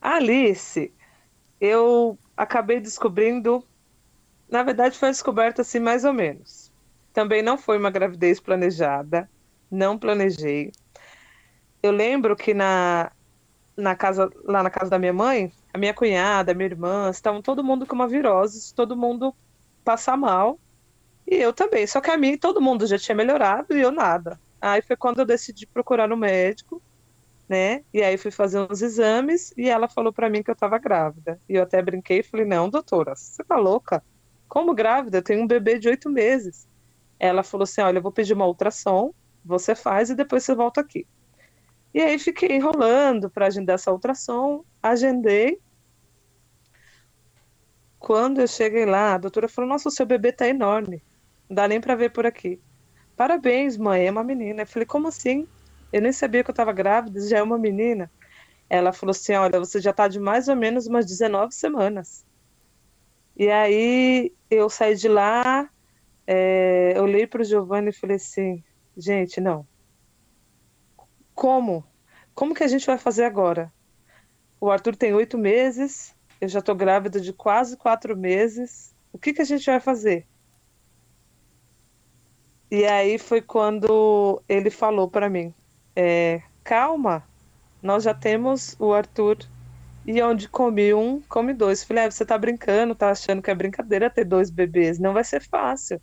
A 0.00 0.16
Alice, 0.16 0.92
eu 1.60 2.18
acabei 2.36 2.80
descobrindo, 2.80 3.66
na 4.48 4.62
verdade 4.62 4.98
foi 4.98 5.08
descoberta 5.08 5.62
assim 5.62 5.80
mais 5.80 6.04
ou 6.04 6.12
menos. 6.12 6.70
Também 7.12 7.42
não 7.42 7.56
foi 7.56 7.78
uma 7.78 7.90
gravidez 7.90 8.40
planejada, 8.40 9.28
não 9.70 9.98
planejei. 9.98 10.70
Eu 11.82 11.90
lembro 11.90 12.36
que 12.36 12.54
na, 12.54 13.10
na 13.76 13.96
casa, 13.96 14.30
lá 14.44 14.62
na 14.62 14.70
casa 14.70 14.90
da 14.90 14.98
minha 14.98 15.12
mãe, 15.12 15.52
a 15.72 15.78
minha 15.78 15.94
cunhada, 15.94 16.52
a 16.52 16.54
minha 16.54 16.68
irmã, 16.68 17.10
estavam 17.10 17.42
todo 17.42 17.64
mundo 17.64 17.86
com 17.86 17.94
uma 17.94 18.08
virose, 18.08 18.74
todo 18.74 18.96
mundo 18.96 19.34
passa 19.84 20.16
mal. 20.16 20.60
E 21.26 21.36
eu 21.36 21.52
também, 21.52 21.86
só 21.86 22.00
que 22.00 22.10
a 22.10 22.18
mim 22.18 22.38
todo 22.38 22.60
mundo 22.60 22.86
já 22.86 22.98
tinha 22.98 23.14
melhorado 23.16 23.76
e 23.76 23.80
eu 23.80 23.92
nada. 23.92 24.40
Aí 24.60 24.82
foi 24.82 24.96
quando 24.96 25.20
eu 25.20 25.26
decidi 25.26 25.66
procurar 25.66 26.12
um 26.12 26.16
médico 26.16 26.82
né? 27.48 27.84
E 27.92 28.02
aí 28.02 28.16
fui 28.16 28.30
fazer 28.30 28.60
uns 28.70 28.82
exames 28.82 29.52
e 29.56 29.68
ela 29.68 29.88
falou 29.88 30.12
para 30.12 30.30
mim 30.30 30.42
que 30.42 30.50
eu 30.50 30.54
estava 30.54 30.78
grávida. 30.78 31.40
E 31.48 31.54
eu 31.54 31.62
até 31.62 31.82
brinquei 31.82 32.20
e 32.20 32.22
falei: 32.22 32.46
Não, 32.46 32.68
doutora, 32.70 33.14
você 33.14 33.44
tá 33.44 33.56
louca? 33.56 34.02
Como 34.48 34.74
grávida? 34.74 35.18
Eu 35.18 35.22
tenho 35.22 35.42
um 35.42 35.46
bebê 35.46 35.78
de 35.78 35.88
oito 35.88 36.08
meses. 36.10 36.66
Ela 37.18 37.42
falou 37.42 37.64
assim: 37.64 37.82
Olha, 37.82 37.98
eu 37.98 38.02
vou 38.02 38.12
pedir 38.12 38.34
uma 38.34 38.46
ultrassom, 38.46 39.12
você 39.44 39.74
faz 39.74 40.10
e 40.10 40.14
depois 40.14 40.44
você 40.44 40.54
volta 40.54 40.80
aqui. 40.80 41.06
E 41.94 42.00
aí 42.00 42.18
fiquei 42.18 42.52
enrolando 42.56 43.30
para 43.30 43.46
agendar 43.46 43.74
essa 43.74 43.92
ultrassom, 43.92 44.64
agendei. 44.82 45.60
Quando 47.98 48.40
eu 48.40 48.48
cheguei 48.48 48.84
lá, 48.86 49.14
a 49.14 49.18
doutora 49.18 49.48
falou: 49.48 49.68
Nossa, 49.70 49.88
o 49.88 49.92
seu 49.92 50.06
bebê 50.06 50.32
tá 50.32 50.48
enorme, 50.48 51.04
não 51.48 51.54
dá 51.56 51.68
nem 51.68 51.80
para 51.80 51.94
ver 51.94 52.10
por 52.12 52.26
aqui. 52.26 52.60
Parabéns, 53.16 53.76
mãe, 53.76 54.06
é 54.06 54.10
uma 54.10 54.24
menina. 54.24 54.62
Eu 54.62 54.66
falei: 54.66 54.86
Como 54.86 55.08
assim? 55.08 55.46
Eu 55.92 56.02
nem 56.02 56.12
sabia 56.12 56.42
que 56.44 56.50
eu 56.50 56.52
estava 56.52 56.72
grávida, 56.72 57.20
já 57.28 57.38
é 57.38 57.42
uma 57.42 57.58
menina. 57.58 58.10
Ela 58.70 58.92
falou 58.92 59.12
assim: 59.12 59.34
Olha, 59.34 59.58
você 59.60 59.80
já 59.80 59.90
está 59.92 60.08
de 60.08 60.20
mais 60.20 60.48
ou 60.48 60.56
menos 60.56 60.86
umas 60.86 61.06
19 61.06 61.54
semanas. 61.54 62.24
E 63.36 63.48
aí 63.50 64.34
eu 64.50 64.68
saí 64.70 64.94
de 64.96 65.08
lá, 65.08 65.68
é, 66.26 66.98
eu 66.98 67.04
olhei 67.04 67.26
para 67.26 67.42
o 67.42 67.44
Giovanni 67.44 67.90
e 67.90 67.92
falei 67.92 68.16
assim: 68.16 68.64
Gente, 68.96 69.40
não. 69.40 69.68
Como? 71.34 71.84
Como 72.34 72.54
que 72.54 72.64
a 72.64 72.68
gente 72.68 72.86
vai 72.86 72.98
fazer 72.98 73.24
agora? 73.24 73.72
O 74.60 74.70
Arthur 74.70 74.96
tem 74.96 75.12
oito 75.12 75.36
meses, 75.36 76.14
eu 76.40 76.48
já 76.48 76.58
estou 76.58 76.74
grávida 76.74 77.20
de 77.20 77.32
quase 77.32 77.76
quatro 77.76 78.16
meses. 78.16 78.94
O 79.12 79.18
que, 79.18 79.32
que 79.32 79.42
a 79.42 79.44
gente 79.44 79.66
vai 79.66 79.80
fazer? 79.80 80.26
E 82.70 82.84
aí 82.86 83.18
foi 83.18 83.42
quando 83.42 84.42
ele 84.48 84.70
falou 84.70 85.08
para 85.08 85.28
mim: 85.28 85.54
é, 85.94 86.42
calma, 86.64 87.22
nós 87.82 88.04
já 88.04 88.14
temos 88.14 88.74
o 88.78 88.92
Arthur. 88.92 89.38
E 90.04 90.20
onde 90.20 90.48
come 90.48 90.92
um, 90.92 91.20
come 91.28 91.54
dois. 91.54 91.84
Falei, 91.84 92.04
ah, 92.04 92.10
você 92.10 92.24
tá 92.24 92.36
brincando, 92.36 92.94
tá 92.94 93.10
achando 93.10 93.40
que 93.40 93.50
é 93.50 93.54
brincadeira 93.54 94.10
ter 94.10 94.24
dois 94.24 94.50
bebês. 94.50 94.98
Não 94.98 95.12
vai 95.12 95.22
ser 95.22 95.40
fácil. 95.40 96.00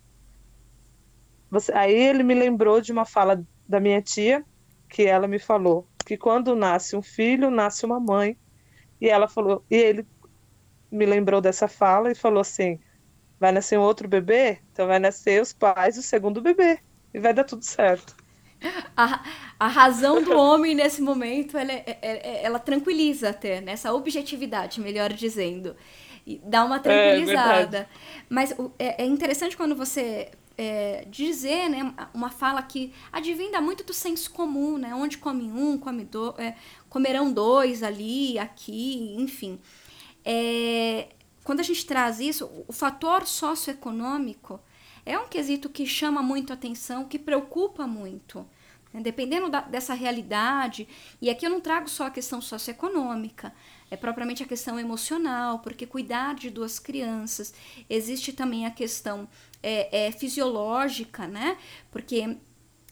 Você... 1.50 1.70
Aí 1.72 1.92
ele 1.92 2.22
me 2.22 2.34
lembrou 2.34 2.80
de 2.80 2.92
uma 2.92 3.04
fala 3.04 3.44
da 3.68 3.78
minha 3.78 4.00
tia, 4.00 4.42
que 4.90 5.06
ela 5.06 5.28
me 5.28 5.38
falou 5.38 5.86
que 6.04 6.16
quando 6.16 6.56
nasce 6.56 6.96
um 6.96 7.02
filho, 7.02 7.50
nasce 7.50 7.86
uma 7.86 8.00
mãe. 8.00 8.36
E 9.00 9.08
ela 9.08 9.28
falou, 9.28 9.64
e 9.70 9.76
ele 9.76 10.06
me 10.90 11.06
lembrou 11.06 11.40
dessa 11.40 11.68
fala 11.68 12.10
e 12.10 12.14
falou 12.14 12.40
assim: 12.40 12.80
vai 13.38 13.52
nascer 13.52 13.78
um 13.78 13.82
outro 13.82 14.08
bebê? 14.08 14.58
Então 14.72 14.86
vai 14.88 14.98
nascer 14.98 15.40
os 15.40 15.52
pais 15.52 15.94
do 15.94 16.02
segundo 16.02 16.42
bebê. 16.42 16.80
E 17.14 17.20
vai 17.20 17.32
dar 17.32 17.44
tudo 17.44 17.64
certo. 17.64 18.16
A, 18.94 19.24
a 19.58 19.68
razão 19.68 20.22
do 20.22 20.36
homem 20.36 20.74
nesse 20.74 21.00
momento, 21.00 21.56
ela, 21.56 21.72
é, 21.72 21.84
é, 21.86 21.98
é, 22.02 22.44
ela 22.44 22.58
tranquiliza 22.58 23.30
até, 23.30 23.60
nessa 23.60 23.88
né? 23.88 23.94
objetividade, 23.94 24.80
melhor 24.80 25.12
dizendo. 25.12 25.74
E 26.26 26.38
dá 26.44 26.64
uma 26.64 26.78
tranquilizada. 26.78 27.78
É, 27.78 27.86
Mas 28.28 28.54
é, 28.78 29.02
é, 29.02 29.06
interessante 29.06 29.56
quando 29.56 29.74
você 29.74 30.30
é, 30.62 31.06
dizer, 31.08 31.70
né, 31.70 31.94
uma 32.12 32.28
fala 32.28 32.62
que 32.62 32.92
advinda 33.10 33.62
muito 33.62 33.82
do 33.82 33.94
senso 33.94 34.30
comum, 34.30 34.76
né? 34.76 34.94
Onde 34.94 35.16
come 35.16 35.50
um, 35.50 35.78
come 35.78 36.04
do, 36.04 36.34
é, 36.36 36.54
comerão 36.86 37.32
dois 37.32 37.82
ali, 37.82 38.38
aqui, 38.38 39.16
enfim. 39.16 39.58
É, 40.22 41.08
quando 41.44 41.60
a 41.60 41.62
gente 41.62 41.86
traz 41.86 42.20
isso, 42.20 42.50
o 42.68 42.74
fator 42.74 43.26
socioeconômico 43.26 44.60
é 45.06 45.18
um 45.18 45.28
quesito 45.28 45.70
que 45.70 45.86
chama 45.86 46.22
muito 46.22 46.52
atenção, 46.52 47.06
que 47.06 47.18
preocupa 47.18 47.86
muito. 47.86 48.46
Né? 48.92 49.00
Dependendo 49.00 49.48
da, 49.48 49.62
dessa 49.62 49.94
realidade, 49.94 50.86
e 51.22 51.30
aqui 51.30 51.46
eu 51.46 51.50
não 51.50 51.60
trago 51.62 51.88
só 51.88 52.08
a 52.08 52.10
questão 52.10 52.42
socioeconômica, 52.42 53.54
é 53.90 53.96
propriamente 53.96 54.42
a 54.42 54.46
questão 54.46 54.78
emocional, 54.78 55.58
porque 55.58 55.86
cuidar 55.86 56.34
de 56.34 56.48
duas 56.48 56.78
crianças, 56.78 57.52
existe 57.88 58.32
também 58.32 58.64
a 58.64 58.70
questão 58.70 59.28
é, 59.62 60.06
é, 60.06 60.12
fisiológica, 60.12 61.26
né? 61.26 61.56
Porque 61.90 62.36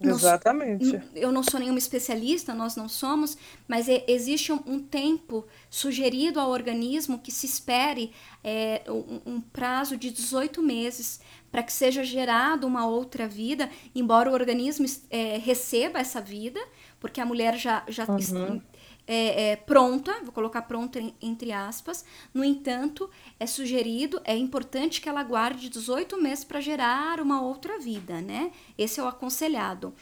Exatamente. 0.01 1.01
eu 1.15 1.33
não 1.33 1.43
sou 1.43 1.59
nenhuma 1.59 1.79
especialista, 1.79 2.55
nós 2.55 2.77
não 2.77 2.89
somos, 2.89 3.37
mas 3.67 3.89
é, 3.89 4.05
existe 4.07 4.53
um, 4.53 4.61
um, 4.67 4.81
tempo 4.81 5.47
sugerido 5.69 6.39
ao 6.39 6.51
organismo 6.51 7.19
que 7.19 7.33
se 7.33 7.47
espere 7.47 8.13
é, 8.45 8.83
um, 8.89 9.35
um, 9.35 9.41
prazo 9.41 9.97
de 9.97 10.11
18 10.11 10.63
meses 10.63 11.21
para 11.51 11.63
que 11.63 11.73
seja 11.73 12.05
gerada 12.05 12.67
uma 12.67 12.87
outra 12.87 13.27
vida, 13.27 13.69
embora 13.95 14.31
o 14.31 14.35
organismo 14.35 14.87
é, 15.11 15.39
receba 15.39 15.99
essa 15.99 16.21
vida, 16.21 16.61
porque 17.01 17.21
a 17.21 17.27
mulher 17.27 17.57
já, 17.57 17.85
já 17.89 18.05
uhum 18.05 18.61
é, 19.09 19.53
é, 19.53 19.57
pronta, 19.57 20.21
vou 20.23 20.33
colocar 20.33 20.63
pronta 20.63 21.01
entre 21.23 21.51
aspas. 21.51 22.05
No 22.35 22.45
entanto, 22.45 23.09
é 23.41 23.47
sugerido, 23.47 24.21
é 24.23 24.37
importante 24.37 25.01
que 25.01 25.09
ela 25.09 25.23
guarde 25.23 25.71
18 25.71 26.21
meses 26.21 26.45
para 26.45 26.61
gerar 26.61 27.19
uma 27.19 27.41
outra 27.41 27.79
vida, 27.79 28.21
né? 28.21 28.53
Esse 28.77 29.01
é 29.01 29.03
o 29.03 29.09
aconselhado. 29.09 29.95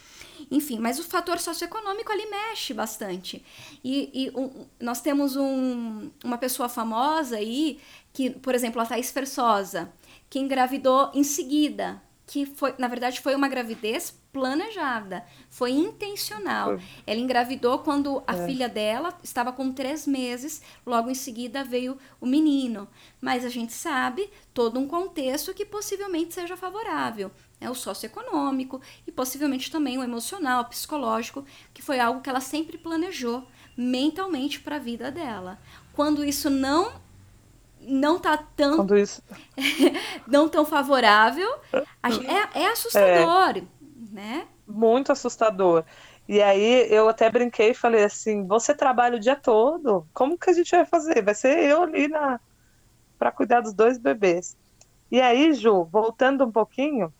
Enfim, 0.50 0.80
mas 0.80 0.98
o 0.98 1.04
fator 1.04 1.38
socioeconômico 1.38 2.10
ali 2.10 2.26
mexe 2.26 2.74
bastante. 2.74 3.44
E, 3.84 4.10
e 4.12 4.30
um, 4.30 4.66
nós 4.80 5.00
temos 5.00 5.36
um, 5.36 6.10
uma 6.24 6.36
pessoa 6.36 6.68
famosa 6.68 7.36
aí, 7.36 7.78
que, 8.12 8.30
por 8.30 8.56
exemplo, 8.56 8.82
a 8.82 8.86
Thaís 8.86 9.12
Fersosa, 9.12 9.92
que 10.28 10.40
engravidou 10.40 11.12
em 11.14 11.22
seguida, 11.22 12.02
que 12.26 12.44
foi, 12.44 12.74
na 12.76 12.88
verdade, 12.88 13.20
foi 13.20 13.36
uma 13.36 13.46
gravidez 13.46 14.12
planejada, 14.36 15.24
foi 15.48 15.70
intencional. 15.70 16.78
Ela 17.06 17.18
engravidou 17.18 17.78
quando 17.78 18.22
a 18.26 18.36
é. 18.36 18.46
filha 18.46 18.68
dela 18.68 19.18
estava 19.24 19.50
com 19.50 19.72
três 19.72 20.06
meses, 20.06 20.60
logo 20.84 21.08
em 21.08 21.14
seguida 21.14 21.64
veio 21.64 21.96
o 22.20 22.26
menino. 22.26 22.86
Mas 23.18 23.46
a 23.46 23.48
gente 23.48 23.72
sabe 23.72 24.28
todo 24.52 24.78
um 24.78 24.86
contexto 24.86 25.54
que 25.54 25.64
possivelmente 25.64 26.34
seja 26.34 26.54
favorável. 26.54 27.30
É 27.58 27.70
o 27.70 27.74
socioeconômico 27.74 28.78
e 29.06 29.10
possivelmente 29.10 29.70
também 29.70 29.96
o 29.96 30.04
emocional, 30.04 30.66
psicológico, 30.66 31.46
que 31.72 31.80
foi 31.80 31.98
algo 31.98 32.20
que 32.20 32.28
ela 32.28 32.40
sempre 32.40 32.76
planejou 32.76 33.42
mentalmente 33.74 34.60
para 34.60 34.76
a 34.76 34.80
vida 34.80 35.10
dela. 35.10 35.58
Quando 35.94 36.22
isso 36.22 36.50
não 36.50 37.06
não 37.86 38.18
tá 38.18 38.36
tão 38.36 38.84
não 40.26 40.48
tão 40.48 40.66
favorável 40.66 41.48
é, 41.72 42.62
é 42.62 42.66
assustador 42.68 43.58
é, 43.58 43.62
né 44.16 44.48
muito 44.66 45.12
assustador 45.12 45.84
E 46.26 46.42
aí 46.42 46.90
eu 46.90 47.08
até 47.08 47.30
brinquei 47.30 47.70
e 47.70 47.74
falei 47.74 48.02
assim: 48.02 48.46
você 48.46 48.74
trabalha 48.74 49.16
o 49.16 49.20
dia 49.20 49.36
todo, 49.36 50.06
como 50.12 50.38
que 50.38 50.50
a 50.50 50.52
gente 50.52 50.70
vai 50.70 50.84
fazer? 50.84 51.22
Vai 51.22 51.34
ser 51.34 51.62
eu 51.64 51.82
ali 51.82 52.08
na 52.08 52.40
para 53.18 53.30
cuidar 53.30 53.60
dos 53.60 53.72
dois 53.72 53.98
bebês. 53.98 54.56
E 55.10 55.20
aí, 55.20 55.54
Ju, 55.54 55.84
voltando 55.84 56.44
um 56.44 56.52
pouquinho, 56.52 57.12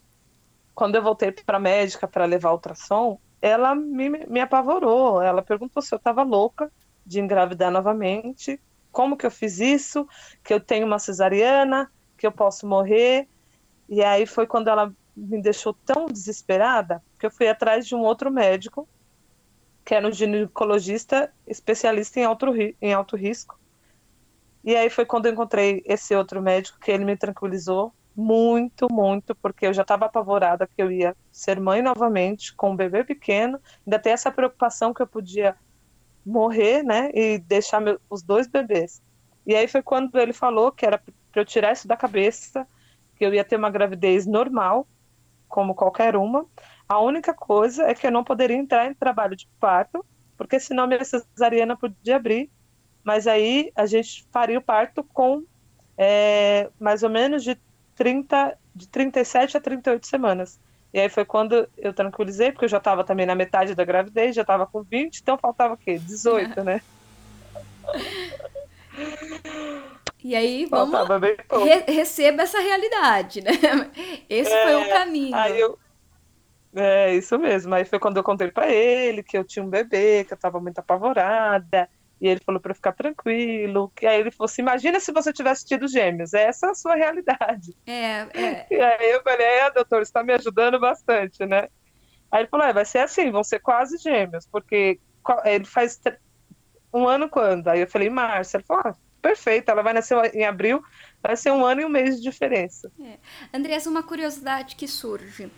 quando 0.75 0.97
eu 0.97 1.03
voltei 1.03 1.33
para 1.33 1.57
a 1.57 1.61
médica 1.61 2.07
para 2.09 2.25
levar 2.25 2.53
ultrassom, 2.53 3.19
ela 3.41 3.75
me, 3.75 4.09
me 4.11 4.41
apavorou. 4.41 5.23
Ela 5.23 5.43
perguntou 5.43 5.83
se 5.83 5.95
eu 5.95 5.97
estava 5.97 6.23
louca 6.23 6.71
de 7.05 7.21
engravidar 7.21 7.71
novamente, 7.71 8.61
como 8.91 9.17
que 9.17 9.25
eu 9.25 9.31
fiz 9.31 9.61
isso, 9.61 10.07
que 10.45 10.53
eu 10.53 10.61
tenho 10.61 10.87
uma 10.87 10.99
cesariana, 10.99 11.91
que 12.19 12.27
eu 12.27 12.33
posso 12.33 12.67
morrer. 12.67 13.29
E 13.89 14.03
aí 14.03 14.27
foi 14.27 14.47
quando 14.47 14.69
ela 14.69 14.93
me 15.17 15.41
deixou 15.41 15.73
tão 15.73 16.07
desesperada 16.07 17.03
que 17.19 17.25
eu 17.27 17.31
fui 17.31 17.49
atrás 17.49 17.87
de 17.87 17.95
um 17.95 18.01
outro 18.01 18.31
médico, 18.31 18.89
que 19.85 19.95
era 19.95 20.07
um 20.07 20.13
ginecologista 20.13 21.33
especialista 21.47 22.21
em 22.21 22.25
alto, 22.25 22.47
em 22.83 22.93
alto 22.93 23.17
risco. 23.17 23.59
E 24.63 24.75
aí 24.75 24.91
foi 24.91 25.07
quando 25.07 25.27
eu 25.27 25.33
encontrei 25.33 25.83
esse 25.87 26.15
outro 26.15 26.43
médico 26.43 26.79
que 26.81 26.91
ele 26.91 27.05
me 27.05 27.17
tranquilizou 27.17 27.95
muito, 28.15 28.89
muito, 28.91 29.35
porque 29.35 29.67
eu 29.67 29.73
já 29.73 29.83
estava 29.83 30.07
apavorada 30.07 30.67
que 30.67 30.83
eu 30.83 30.91
ia 30.91 31.15
ser 31.31 31.61
mãe 31.61 31.83
novamente 31.83 32.55
com 32.57 32.71
um 32.71 32.77
bebê 32.77 33.05
pequeno, 33.05 33.61
ainda 33.87 33.99
tem 33.99 34.13
essa 34.13 34.31
preocupação 34.31 34.93
que 34.93 35.03
eu 35.03 35.07
podia 35.07 35.55
morrer, 36.25 36.83
né, 36.83 37.11
e 37.15 37.39
deixar 37.39 37.81
meu, 37.81 38.01
os 38.11 38.23
dois 38.23 38.49
bebês. 38.49 39.01
E 39.47 39.55
aí 39.55 39.69
foi 39.69 39.83
quando 39.83 40.19
ele 40.19 40.33
falou 40.33 40.73
que 40.73 40.85
era 40.85 40.99
para 40.99 41.43
eu 41.43 41.45
tirar 41.45 41.73
isso 41.73 41.87
da 41.87 41.97
cabeça, 41.97 42.67
que 43.17 43.25
eu 43.25 43.33
ia 43.33 43.45
ter 43.45 43.57
uma 43.57 43.71
gravidez 43.71 44.27
normal, 44.27 44.89
como 45.57 45.75
qualquer 45.75 46.17
uma. 46.17 46.45
A 46.87 47.01
única 47.01 47.33
coisa 47.33 47.85
é 47.85 47.95
que 47.95 48.07
eu 48.07 48.11
não 48.11 48.23
poderia 48.23 48.59
entrar 48.59 48.91
em 48.91 48.93
trabalho 48.93 49.35
de 49.35 49.49
parto, 49.59 50.05
porque 50.37 50.61
senão 50.61 50.87
minha 50.87 51.03
cesariana 51.03 51.75
podia 51.75 52.17
abrir, 52.17 52.51
mas 53.03 53.27
aí 53.27 53.73
a 53.75 53.87
gente 53.87 54.29
faria 54.31 54.59
o 54.59 54.63
parto 54.63 55.03
com 55.03 55.43
é, 55.97 56.69
mais 56.79 57.03
ou 57.03 57.09
menos 57.09 57.43
de 57.43 57.57
30, 57.95 58.55
de 58.75 58.87
37 58.87 59.57
a 59.57 59.61
38 59.63 60.07
semanas. 60.07 60.61
E 60.93 61.01
aí 61.01 61.09
foi 61.09 61.25
quando 61.25 61.67
eu 61.79 61.95
tranquilizei, 61.95 62.53
porque 62.53 62.67
eu 62.67 62.69
já 62.69 62.77
estava 62.77 63.03
também 63.03 63.25
na 63.25 63.35
metade 63.35 63.75
da 63.75 63.83
gravidez, 63.83 64.37
já 64.37 64.43
estava 64.43 64.67
com 64.67 64.83
20, 64.83 65.21
então 65.21 65.39
faltava 65.39 65.73
o 65.73 65.79
quê? 65.79 65.99
18, 65.99 66.61
né? 66.63 66.83
E 70.27 70.35
aí, 70.35 70.67
vamos 70.67 71.09
re 71.65 71.85
receba 71.87 72.43
essa 72.43 72.59
realidade, 72.59 73.41
né? 73.41 73.53
Esse 74.29 74.53
é, 74.53 74.63
foi 74.65 74.75
o 74.75 74.89
caminho. 74.89 75.37
Aí 75.37 75.61
eu, 75.61 75.79
é, 76.75 77.15
isso 77.15 77.39
mesmo. 77.39 77.73
Aí 77.73 77.85
foi 77.85 78.01
quando 78.01 78.17
eu 78.17 78.25
contei 78.25 78.51
para 78.51 78.69
ele 78.69 79.23
que 79.23 79.39
eu 79.39 79.45
tinha 79.45 79.65
um 79.65 79.71
bebê, 79.71 80.25
que 80.25 80.33
eu 80.33 80.35
estava 80.35 80.59
muito 80.59 80.81
apavorada, 80.81 81.89
e 82.21 82.27
ele 82.27 82.41
falou 82.45 82.61
para 82.61 82.75
ficar 82.75 82.91
tranquilo. 82.91 83.93
Que 83.95 84.05
aí 84.05 84.19
ele 84.19 84.33
falou 84.33 84.47
assim: 84.47 84.63
imagina 84.63 84.99
se 84.99 85.13
você 85.13 85.33
tivesse 85.33 85.65
tido 85.65 85.87
gêmeos, 85.87 86.35
essa 86.35 86.67
é 86.67 86.71
a 86.71 86.75
sua 86.75 86.97
realidade. 86.97 87.77
É, 87.87 88.27
é. 88.35 88.67
E 88.69 88.81
aí 88.81 89.13
eu 89.13 89.23
falei: 89.23 89.47
é, 89.47 89.71
doutor, 89.71 90.03
está 90.03 90.25
me 90.25 90.33
ajudando 90.33 90.81
bastante, 90.81 91.47
né? 91.47 91.69
Aí 92.33 92.41
ele 92.41 92.49
falou: 92.49 92.67
é, 92.67 92.73
vai 92.73 92.85
ser 92.85 92.99
assim, 92.99 93.31
vão 93.31 93.45
ser 93.45 93.61
quase 93.61 93.97
gêmeos, 93.99 94.45
porque 94.45 94.99
ele 95.45 95.65
faz 95.65 96.01
um 96.93 97.07
ano 97.07 97.29
quando? 97.29 97.69
Aí 97.69 97.81
eu 97.81 97.89
falei: 97.89 98.11
março. 98.11 98.57
Ele 98.57 98.65
falou: 98.65 98.83
ah, 98.87 99.06
perfeito, 99.21 99.71
ela 99.71 99.83
vai 99.83 99.93
nascer 99.93 100.17
em 100.35 100.45
abril, 100.45 100.83
vai 101.23 101.37
ser 101.37 101.51
um 101.51 101.65
ano 101.65 101.81
e 101.81 101.85
um 101.85 101.89
mês 101.89 102.17
de 102.17 102.23
diferença. 102.23 102.91
É. 103.01 103.19
Andressa, 103.57 103.91
uma 103.91 104.03
curiosidade 104.03 104.77
que 104.77 104.87
surge. 104.87 105.51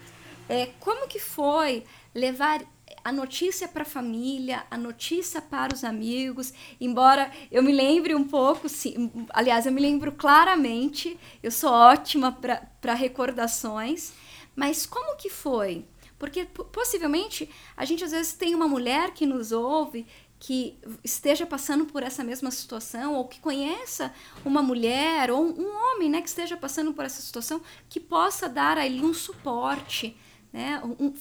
É, 0.48 0.70
como 0.80 1.06
que 1.06 1.18
foi 1.18 1.84
levar 2.14 2.60
a 3.04 3.12
notícia 3.12 3.68
para 3.68 3.82
a 3.82 3.86
família, 3.86 4.64
a 4.70 4.76
notícia 4.76 5.40
para 5.40 5.74
os 5.74 5.84
amigos, 5.84 6.52
embora 6.80 7.30
eu 7.50 7.62
me 7.62 7.72
lembre 7.72 8.14
um 8.14 8.24
pouco, 8.24 8.68
sim, 8.68 9.10
aliás, 9.30 9.66
eu 9.66 9.72
me 9.72 9.80
lembro 9.80 10.12
claramente, 10.12 11.18
eu 11.42 11.50
sou 11.50 11.70
ótima 11.70 12.32
para 12.32 12.94
recordações, 12.94 14.12
mas 14.54 14.84
como 14.84 15.16
que 15.16 15.30
foi? 15.30 15.84
Porque 16.18 16.44
possivelmente 16.44 17.48
a 17.76 17.84
gente 17.84 18.02
às 18.02 18.10
vezes 18.10 18.32
tem 18.32 18.54
uma 18.54 18.66
mulher 18.66 19.12
que 19.12 19.24
nos 19.24 19.52
ouve 19.52 20.04
que 20.38 20.78
esteja 21.02 21.44
passando 21.44 21.84
por 21.84 22.02
essa 22.02 22.22
mesma 22.22 22.50
situação 22.50 23.14
ou 23.14 23.26
que 23.26 23.40
conheça 23.40 24.12
uma 24.44 24.62
mulher 24.62 25.30
ou 25.30 25.44
um 25.44 25.68
homem, 25.68 26.08
né, 26.08 26.22
que 26.22 26.28
esteja 26.28 26.56
passando 26.56 26.92
por 26.92 27.04
essa 27.04 27.20
situação, 27.20 27.60
que 27.88 27.98
possa 27.98 28.48
dar 28.48 28.78
ali 28.78 29.00
um 29.00 29.12
suporte, 29.12 30.16
né, 30.52 30.80
um, 30.84 31.12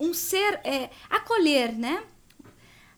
um 0.00 0.12
ser, 0.12 0.60
é, 0.64 0.90
acolher, 1.08 1.72
né? 1.72 2.02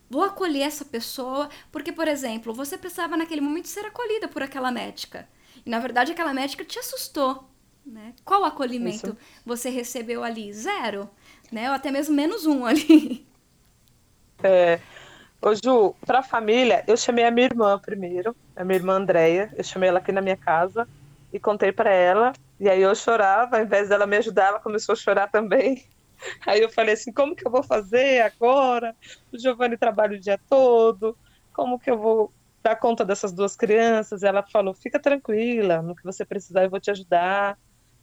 Vou 0.09 0.23
acolher 0.23 0.61
essa 0.61 0.85
pessoa, 0.85 1.49
porque, 1.71 1.91
por 1.91 2.07
exemplo, 2.07 2.53
você 2.53 2.77
precisava 2.77 3.17
naquele 3.17 3.41
momento 3.41 3.67
ser 3.67 3.85
acolhida 3.85 4.27
por 4.27 4.41
aquela 4.41 4.71
médica. 4.71 5.27
E 5.65 5.69
na 5.69 5.79
verdade 5.79 6.11
aquela 6.11 6.33
médica 6.33 6.63
te 6.63 6.77
assustou. 6.77 7.49
Né? 7.85 8.13
Qual 8.23 8.43
acolhimento 8.43 9.07
Isso. 9.07 9.17
você 9.45 9.69
recebeu 9.69 10.23
ali? 10.23 10.51
Zero, 10.51 11.09
né? 11.51 11.69
Ou 11.69 11.75
até 11.75 11.91
mesmo 11.91 12.15
menos 12.15 12.45
um 12.45 12.65
ali. 12.65 13.27
É, 14.43 14.79
Ô 15.45 15.53
Ju, 15.53 15.93
pra 16.05 16.23
família, 16.23 16.83
eu 16.87 16.97
chamei 16.97 17.23
a 17.23 17.29
minha 17.31 17.45
irmã 17.45 17.79
primeiro, 17.79 18.35
a 18.55 18.63
minha 18.65 18.77
irmã 18.77 18.93
Andréia, 18.95 19.51
eu 19.55 19.63
chamei 19.63 19.89
ela 19.89 19.99
aqui 19.99 20.11
na 20.11 20.19
minha 20.21 20.35
casa 20.35 20.89
e 21.31 21.39
contei 21.39 21.71
para 21.71 21.91
ela, 21.93 22.31
e 22.59 22.67
aí 22.67 22.81
eu 22.81 22.95
chorava, 22.95 23.57
ao 23.57 23.63
invés 23.63 23.87
dela 23.89 24.07
me 24.07 24.17
ajudar, 24.17 24.47
ela 24.47 24.59
começou 24.59 24.93
a 24.93 24.95
chorar 24.95 25.27
também. 25.29 25.83
Aí 26.47 26.61
eu 26.61 26.69
falei 26.69 26.93
assim, 26.95 27.11
como 27.13 27.35
que 27.35 27.45
eu 27.47 27.51
vou 27.51 27.61
fazer 27.63 28.21
agora? 28.21 28.95
O 29.33 29.37
Giovanni 29.37 29.77
trabalha 29.77 30.15
o 30.17 30.19
dia 30.19 30.39
todo, 30.49 31.17
como 31.53 31.77
que 31.79 31.91
eu 31.91 31.97
vou 31.99 32.33
dar 32.63 32.75
conta 32.77 33.05
dessas 33.05 33.33
duas 33.33 33.55
crianças? 33.55 34.23
Ela 34.23 34.43
falou, 34.51 34.73
fica 34.73 34.99
tranquila, 34.99 35.81
no 35.81 35.95
que 35.95 36.03
você 36.03 36.25
precisar 36.25 36.63
eu 36.63 36.69
vou 36.71 36.79
te 36.79 36.89
ajudar, 36.91 37.57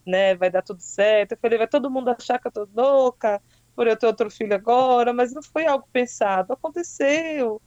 né? 0.07 0.35
Vai 0.37 0.50
dar 0.50 0.62
tudo 0.62 0.81
certo. 0.83 1.33
Eu 1.33 1.38
falei, 1.40 1.59
vai 1.59 1.68
todo 1.68 1.90
mundo 1.90 2.11
achar 2.11 2.38
que 2.38 2.48
eu 2.48 2.52
tô 2.52 2.68
louca 2.74 3.40
por 3.76 3.87
eu 3.87 3.96
ter 3.96 4.06
outro 4.06 4.30
filho 4.30 4.54
agora, 4.54 5.12
mas 5.12 5.32
não 5.32 5.42
foi 5.42 5.66
algo 5.66 5.87
pensado, 5.92 6.52
aconteceu. 6.52 7.61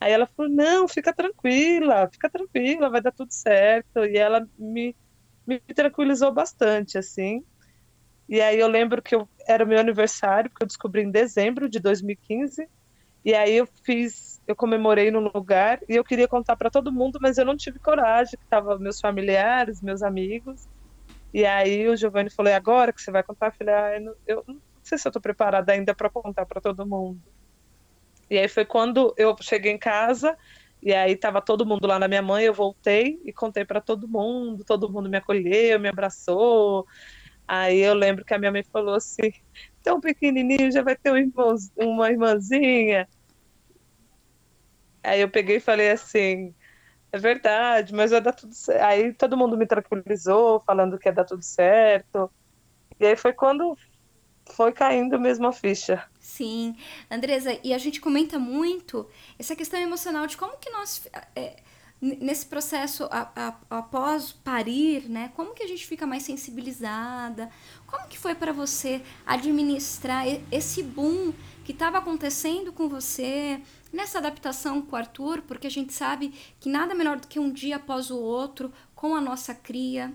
Aí 0.00 0.12
ela 0.12 0.26
falou, 0.36 0.50
não, 0.52 0.88
fica 0.88 1.12
tranquila, 1.14 2.08
fica 2.12 2.30
tranquila, 2.30 2.90
vai 2.90 3.00
dar 3.02 3.12
tudo 3.12 3.32
certo. 3.32 4.04
E 4.04 4.16
ela 4.16 4.46
me, 4.58 4.96
me 5.46 5.60
tranquilizou 5.60 6.32
bastante, 6.32 6.98
assim. 6.98 7.42
E 8.28 8.40
aí 8.40 8.58
eu 8.60 8.68
lembro 8.68 9.02
que 9.02 9.14
eu, 9.14 9.28
era 9.48 9.64
meu 9.64 9.78
aniversário, 9.78 10.50
porque 10.50 10.64
eu 10.64 10.68
descobri 10.68 11.02
em 11.02 11.10
dezembro 11.10 11.68
de 11.68 11.80
2015. 11.80 12.68
E 13.24 13.34
aí 13.34 13.54
eu 13.54 13.68
fiz, 13.84 14.40
eu 14.46 14.56
comemorei 14.56 15.10
no 15.10 15.20
lugar 15.20 15.80
e 15.88 15.96
eu 15.96 16.04
queria 16.04 16.28
contar 16.28 16.56
para 16.56 16.70
todo 16.70 16.92
mundo, 16.92 17.18
mas 17.22 17.38
eu 17.38 17.44
não 17.44 17.56
tive 17.56 17.78
coragem, 17.80 18.38
que 18.38 18.46
tava 18.48 18.78
meus 18.78 19.00
familiares, 19.00 19.80
meus 19.82 20.02
amigos. 20.02 20.68
E 21.32 21.44
aí 21.46 21.88
o 21.88 21.96
Giovanni 21.96 22.30
falou: 22.30 22.52
é 22.52 22.56
agora 22.56 22.92
que 22.92 23.00
você 23.00 23.10
vai 23.10 23.22
contar?" 23.24 23.48
Eu 23.48 23.52
falei: 23.58 23.74
ah, 23.74 23.94
eu, 23.96 24.00
não, 24.02 24.14
eu 24.26 24.44
sei 24.88 24.98
se 24.98 25.08
eu 25.08 25.12
tô 25.12 25.20
preparada 25.20 25.72
ainda 25.72 25.94
para 25.94 26.10
contar 26.10 26.46
para 26.46 26.60
todo 26.60 26.86
mundo". 26.88 27.20
E 28.30 28.38
aí 28.38 28.48
foi 28.48 28.64
quando 28.64 29.14
eu 29.16 29.34
cheguei 29.40 29.72
em 29.72 29.78
casa 29.78 30.36
e 30.82 30.94
aí 30.94 31.16
tava 31.16 31.42
todo 31.42 31.66
mundo 31.66 31.86
lá 31.86 31.98
na 31.98 32.06
minha 32.08 32.22
mãe, 32.22 32.44
eu 32.44 32.54
voltei 32.54 33.18
e 33.24 33.32
contei 33.32 33.64
para 33.64 33.80
todo 33.80 34.08
mundo, 34.08 34.64
todo 34.64 34.90
mundo 34.92 35.08
me 35.10 35.16
acolheu, 35.18 35.80
me 35.80 35.88
abraçou. 35.88 36.84
Aí 37.48 37.78
eu 37.80 37.94
lembro 37.94 38.24
que 38.24 38.34
a 38.34 38.38
minha 38.38 38.52
mãe 38.52 38.62
falou 38.72 38.94
assim: 38.96 39.30
tão 39.82 40.00
pequenininho, 40.00 40.70
já 40.72 40.82
vai 40.82 40.96
ter 40.96 41.12
um 41.12 41.16
irmão, 41.18 41.54
uma 41.78 42.10
irmãzinha. 42.10 43.08
Aí 45.04 45.20
eu 45.20 45.30
peguei 45.30 45.56
e 45.56 45.60
falei 45.60 45.90
assim: 45.90 46.54
é 47.12 47.18
verdade, 47.18 47.94
mas 47.94 48.10
vai 48.12 48.20
dar 48.20 48.32
tudo 48.34 48.54
certo. 48.54 48.82
Aí 48.84 49.14
todo 49.14 49.36
mundo 49.36 49.56
me 49.58 49.66
tranquilizou, 49.66 50.62
falando 50.66 50.98
que 50.98 51.08
ia 51.08 51.12
dar 51.14 51.24
tudo 51.24 51.42
certo. 51.44 52.32
E 53.00 53.06
aí 53.06 53.16
foi 53.16 53.32
quando 53.34 53.76
foi 54.54 54.72
caindo 54.72 55.18
mesmo 55.18 55.46
a 55.46 55.52
ficha. 55.52 56.04
Sim, 56.20 56.76
Andresa, 57.10 57.58
e 57.64 57.72
a 57.72 57.78
gente 57.78 58.00
comenta 58.00 58.38
muito 58.38 59.08
essa 59.38 59.56
questão 59.56 59.80
emocional 59.80 60.26
de 60.26 60.36
como 60.36 60.56
que 60.58 60.70
nós. 60.70 61.06
É, 61.34 61.56
nesse 62.00 62.46
processo 62.46 63.08
a, 63.10 63.30
a, 63.34 63.78
após 63.78 64.30
parir, 64.32 65.08
né? 65.08 65.32
Como 65.34 65.52
que 65.52 65.62
a 65.62 65.66
gente 65.66 65.84
fica 65.86 66.06
mais 66.06 66.22
sensibilizada? 66.22 67.50
Como 67.86 68.06
que 68.06 68.18
foi 68.18 68.34
para 68.34 68.52
você 68.52 69.02
administrar 69.26 70.24
esse 70.52 70.82
boom 70.82 71.32
que 71.64 71.72
estava 71.72 71.98
acontecendo 71.98 72.72
com 72.72 72.88
você 72.88 73.60
nessa 73.92 74.18
adaptação 74.18 74.80
com 74.80 74.94
o 74.94 74.98
Arthur? 74.98 75.42
Porque 75.42 75.66
a 75.66 75.70
gente 75.70 75.92
sabe 75.92 76.32
que 76.60 76.68
nada 76.68 76.94
melhor 76.94 77.18
do 77.18 77.26
que 77.26 77.40
um 77.40 77.50
dia 77.50 77.76
após 77.76 78.10
o 78.10 78.18
outro 78.18 78.72
com 78.94 79.14
a 79.14 79.20
nossa 79.20 79.54
cria, 79.54 80.12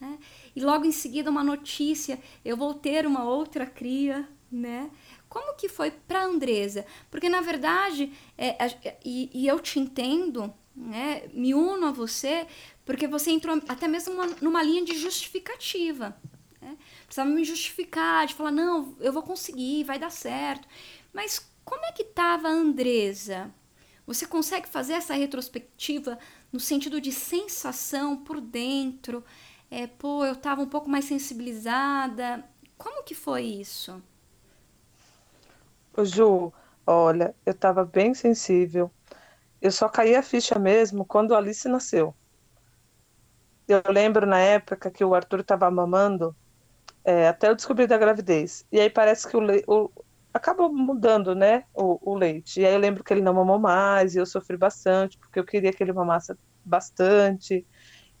né? 0.00 0.18
E 0.54 0.60
logo 0.60 0.84
em 0.84 0.92
seguida 0.92 1.30
uma 1.30 1.44
notícia, 1.44 2.20
eu 2.44 2.56
vou 2.56 2.74
ter 2.74 3.06
uma 3.06 3.24
outra 3.24 3.66
cria, 3.66 4.28
né? 4.50 4.90
Como 5.28 5.56
que 5.56 5.68
foi 5.68 5.90
para 5.90 6.24
Andresa? 6.24 6.86
Porque 7.10 7.28
na 7.28 7.40
verdade, 7.40 8.12
é, 8.36 8.64
é, 8.64 8.98
e, 9.04 9.30
e 9.32 9.46
eu 9.46 9.58
te 9.58 9.78
entendo, 9.78 10.52
né? 10.74 11.28
Me 11.32 11.54
uno 11.54 11.86
a 11.86 11.92
você 11.92 12.46
porque 12.84 13.08
você 13.08 13.32
entrou 13.32 13.60
até 13.68 13.88
mesmo 13.88 14.14
numa, 14.40 14.62
linha 14.62 14.84
de 14.84 14.96
justificativa. 14.96 16.16
Né? 16.60 16.76
precisava 17.04 17.28
me 17.28 17.44
justificar, 17.44 18.26
de 18.26 18.34
falar, 18.34 18.52
não, 18.52 18.96
eu 19.00 19.12
vou 19.12 19.22
conseguir, 19.22 19.84
vai 19.84 19.98
dar 19.98 20.10
certo. 20.10 20.66
Mas 21.12 21.50
como 21.64 21.84
é 21.84 21.92
que 21.92 22.02
estava 22.02 22.48
a 22.48 22.52
Andresa? 22.52 23.52
Você 24.06 24.24
consegue 24.24 24.68
fazer 24.68 24.92
essa 24.92 25.14
retrospectiva 25.14 26.16
no 26.52 26.60
sentido 26.60 27.00
de 27.00 27.10
sensação 27.10 28.16
por 28.16 28.40
dentro? 28.40 29.24
É, 29.70 29.86
pô, 29.86 30.24
eu 30.24 30.34
estava 30.34 30.62
um 30.62 30.68
pouco 30.68 30.88
mais 30.88 31.04
sensibilizada. 31.04 32.44
Como 32.78 33.02
que 33.02 33.14
foi 33.14 33.42
isso? 33.44 34.02
Ô, 35.96 36.04
Ju, 36.04 36.52
olha, 36.86 37.34
eu 37.44 37.52
estava 37.52 37.84
bem 37.84 38.14
sensível. 38.14 38.90
Eu 39.60 39.72
só 39.72 39.88
caí 39.88 40.14
a 40.14 40.22
ficha 40.22 40.58
mesmo 40.58 41.04
quando 41.04 41.34
a 41.34 41.38
Alice 41.38 41.68
nasceu. 41.68 42.14
Eu 43.66 43.82
lembro 43.92 44.26
na 44.26 44.38
época 44.38 44.90
que 44.90 45.04
o 45.04 45.14
Arthur 45.14 45.40
estava 45.40 45.70
mamando, 45.70 46.36
é, 47.04 47.28
até 47.28 47.48
eu 47.48 47.54
descobrir 47.56 47.86
da 47.86 47.98
gravidez. 47.98 48.64
E 48.70 48.80
aí 48.80 48.90
parece 48.90 49.28
que 49.28 49.36
o, 49.36 49.40
le... 49.40 49.64
o... 49.66 49.90
acabou 50.34 50.72
mudando, 50.72 51.34
né, 51.34 51.64
o, 51.74 51.98
o, 52.12 52.16
leite. 52.16 52.60
E 52.60 52.66
aí 52.66 52.74
eu 52.74 52.78
lembro 52.80 53.02
que 53.04 53.12
ele 53.12 53.22
não 53.22 53.34
mamou 53.34 53.58
mais 53.58 54.14
e 54.14 54.18
eu 54.18 54.26
sofri 54.26 54.56
bastante, 54.56 55.18
porque 55.18 55.38
eu 55.38 55.44
queria 55.44 55.72
que 55.72 55.82
ele 55.82 55.92
mamasse 55.92 56.34
bastante. 56.64 57.66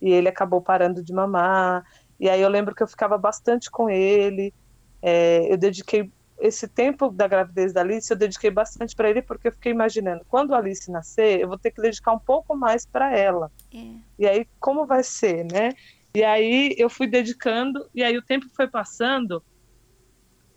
E 0.06 0.12
ele 0.12 0.28
acabou 0.28 0.62
parando 0.62 1.02
de 1.02 1.12
mamar. 1.12 1.84
E 2.20 2.30
aí 2.30 2.40
eu 2.40 2.48
lembro 2.48 2.76
que 2.76 2.82
eu 2.82 2.86
ficava 2.86 3.18
bastante 3.18 3.68
com 3.68 3.90
ele. 3.90 4.54
É, 5.02 5.52
eu 5.52 5.56
dediquei 5.56 6.12
esse 6.38 6.68
tempo 6.68 7.10
da 7.10 7.26
gravidez 7.26 7.72
da 7.72 7.80
Alice, 7.80 8.08
eu 8.08 8.16
dediquei 8.16 8.50
bastante 8.50 8.94
para 8.94 9.10
ele, 9.10 9.20
porque 9.20 9.48
eu 9.48 9.52
fiquei 9.52 9.72
imaginando, 9.72 10.24
quando 10.28 10.54
a 10.54 10.58
Alice 10.58 10.90
nascer, 10.90 11.40
eu 11.40 11.48
vou 11.48 11.58
ter 11.58 11.70
que 11.70 11.80
dedicar 11.80 12.12
um 12.12 12.18
pouco 12.18 12.54
mais 12.54 12.86
para 12.86 13.16
ela. 13.16 13.50
É. 13.74 13.78
E 14.18 14.26
aí, 14.28 14.46
como 14.60 14.86
vai 14.86 15.02
ser, 15.02 15.44
né? 15.44 15.72
E 16.14 16.22
aí 16.22 16.74
eu 16.78 16.88
fui 16.88 17.06
dedicando, 17.06 17.88
e 17.94 18.04
aí 18.04 18.16
o 18.16 18.22
tempo 18.22 18.46
foi 18.54 18.68
passando, 18.68 19.42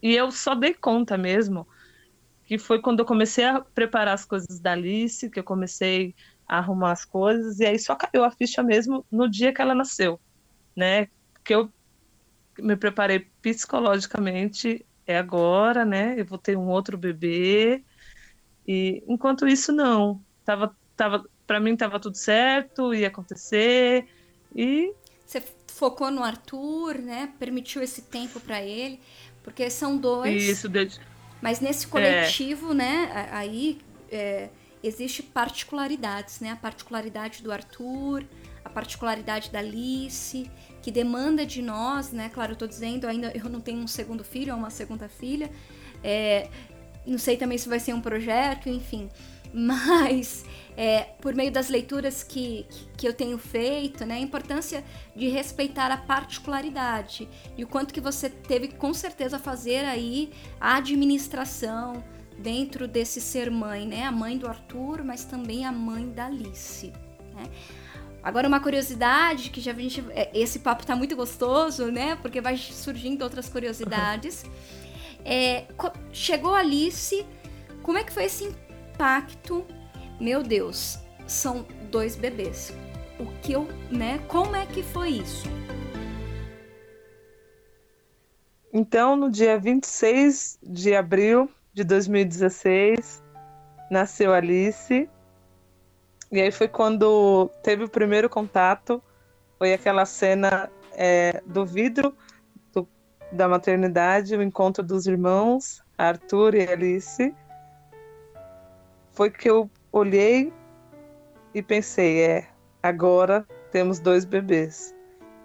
e 0.02 0.16
eu 0.16 0.32
só 0.32 0.54
dei 0.54 0.74
conta 0.74 1.18
mesmo, 1.18 1.66
que 2.46 2.58
foi 2.58 2.82
quando 2.82 3.00
eu 3.00 3.06
comecei 3.06 3.46
a 3.46 3.62
preparar 3.62 4.14
as 4.14 4.26
coisas 4.26 4.60
da 4.60 4.74
Alice, 4.74 5.30
que 5.30 5.40
eu 5.40 5.44
comecei 5.44 6.14
arrumar 6.50 6.92
as 6.92 7.06
coisas, 7.06 7.60
e 7.60 7.66
aí 7.66 7.78
só 7.78 7.96
caiu 7.96 8.24
a 8.24 8.32
ficha 8.32 8.64
mesmo 8.64 9.06
no 9.12 9.30
dia 9.30 9.54
que 9.54 9.62
ela 9.62 9.76
nasceu, 9.76 10.20
né? 10.76 11.08
Que 11.44 11.54
eu 11.54 11.72
me 12.58 12.76
preparei 12.76 13.28
psicologicamente 13.42 14.86
é 15.06 15.18
agora, 15.18 15.86
né? 15.86 16.16
Eu 16.18 16.26
vou 16.26 16.38
ter 16.38 16.58
um 16.58 16.68
outro 16.68 16.98
bebê. 16.98 17.84
E 18.68 19.04
enquanto 19.08 19.48
isso 19.48 19.72
não, 19.72 20.22
tava 20.44 20.76
tava 20.98 21.26
para 21.48 21.60
mim 21.60 21.76
tava 21.76 22.00
tudo 22.00 22.18
certo, 22.18 22.94
ia 22.94 23.08
acontecer. 23.08 24.08
E 24.56 24.94
você 25.26 25.42
focou 25.68 26.12
no 26.12 26.24
Arthur, 26.24 27.00
né? 27.00 27.32
Permitiu 27.40 27.82
esse 27.82 28.02
tempo 28.02 28.40
para 28.40 28.62
ele, 28.62 29.00
porque 29.44 29.70
são 29.70 29.98
dois. 29.98 30.44
Isso, 30.44 30.68
desde... 30.68 31.00
Mas 31.42 31.60
nesse 31.60 31.88
coletivo, 31.88 32.72
é... 32.72 32.76
né, 32.76 33.30
aí 33.32 33.80
é, 34.12 34.50
existe 34.84 35.22
particularidades, 35.22 36.39
né? 36.39 36.52
A 36.52 36.56
particularidade 36.56 37.44
do 37.44 37.52
Arthur, 37.52 38.26
a 38.63 38.70
particularidade 38.70 39.50
da 39.50 39.60
Alice, 39.60 40.50
que 40.82 40.92
demanda 40.92 41.46
de 41.46 41.62
nós, 41.62 42.12
né? 42.12 42.30
Claro, 42.30 42.54
eu 42.54 42.56
tô 42.56 42.68
dizendo, 42.68 43.06
ainda 43.06 43.32
eu 43.36 43.50
não 43.50 43.62
tenho 43.62 43.80
um 43.80 43.88
segundo 43.88 44.24
filho 44.24 44.54
ou 44.54 44.60
uma 44.60 44.70
segunda 44.70 45.10
filha. 45.10 45.50
É, 46.04 46.50
não 47.06 47.18
sei 47.18 47.38
também 47.38 47.58
se 47.58 47.68
vai 47.68 47.80
ser 47.80 47.94
um 47.94 48.02
projeto, 48.02 48.70
enfim. 48.70 49.10
Mas 49.52 50.46
é, 50.78 51.02
por 51.20 51.34
meio 51.34 51.52
das 51.52 51.70
leituras 51.70 52.24
que, 52.24 52.65
que 52.96 53.08
eu 53.08 53.13
tenho 53.13 53.38
feito, 53.38 54.06
né, 54.06 54.15
a 54.15 54.20
importância 54.20 54.84
de 55.15 55.28
respeitar 55.28 55.92
a 55.92 55.98
particularidade 55.98 57.28
e 57.58 57.63
o 57.63 57.68
quanto 57.68 57.94
que 57.94 58.00
você 58.00 58.30
teve 58.30 58.70
com 58.70 58.94
certeza 58.94 59.39
fazer 59.39 59.86
aí 59.86 60.32
a 60.60 60.78
administração 60.78 62.04
dentro 62.39 62.88
desse 62.88 63.19
ser 63.21 63.52
mãe, 63.52 63.86
né, 63.86 64.06
a 64.06 64.12
mãe 64.12 64.38
do 64.38 64.47
Arthur, 64.47 65.04
mas 65.04 65.25
também 65.25 65.65
a 65.65 65.71
mãe 65.71 66.10
da 66.10 66.25
Alice. 66.25 66.91
Né? 67.36 67.43
Agora 68.21 68.47
uma 68.47 68.60
curiosidade 68.60 69.49
que 69.49 69.62
já 69.62 69.71
a 69.71 69.75
gente, 69.75 70.04
é, 70.10 70.30
esse 70.34 70.60
papo 70.60 70.86
tá 70.86 70.95
muito 70.95 71.15
gostoso, 71.15 71.89
né? 71.89 72.17
Porque 72.17 72.41
vai 72.41 72.58
surgindo 72.58 73.23
outras 73.23 73.49
curiosidades. 73.49 74.43
É, 75.25 75.65
chegou 76.13 76.56
a 76.56 76.60
Alice, 76.60 77.25
como 77.84 77.97
é 77.97 78.06
que 78.06 78.12
foi 78.12 78.23
esse 78.23 78.45
impacto? 78.45 79.65
Meu 80.17 80.41
Deus, 80.41 80.97
são 81.28 81.67
dois 81.91 82.15
bebês. 82.15 82.73
O 83.19 83.25
que 83.41 83.52
eu, 83.52 83.67
né? 83.91 84.19
Como 84.30 84.56
é 84.56 84.65
que 84.65 84.82
foi 84.82 85.10
isso? 85.10 85.43
Então, 88.71 89.17
no 89.17 89.30
dia 89.30 89.60
26 89.60 90.58
de 90.63 90.95
abril 90.95 91.49
de 91.74 91.84
2016, 91.84 93.24
nasceu 93.90 94.34
Alice 94.34 95.10
e 96.32 96.40
aí 96.40 96.52
foi 96.52 96.68
quando 96.68 97.50
teve 97.64 97.84
o 97.86 97.90
primeiro 97.90 98.30
contato, 98.30 99.02
foi 99.58 99.74
aquela 99.74 100.06
cena 100.06 100.70
é, 100.94 101.42
do 101.44 101.66
vidro 101.66 102.16
do, 102.72 102.88
da 103.32 103.48
maternidade, 103.48 104.36
o 104.36 104.44
encontro 104.44 104.84
dos 104.84 105.08
irmãos, 105.08 105.84
Arthur 105.98 106.54
e 106.54 106.62
Alice. 106.70 107.34
Foi 109.12 109.32
que 109.32 109.50
eu 109.50 109.68
olhei 109.92 110.54
e 111.56 111.64
pensei, 111.64 112.22
é, 112.22 112.48
agora 112.84 113.44
temos 113.72 114.00
dois 114.00 114.24
bebês. 114.24 114.96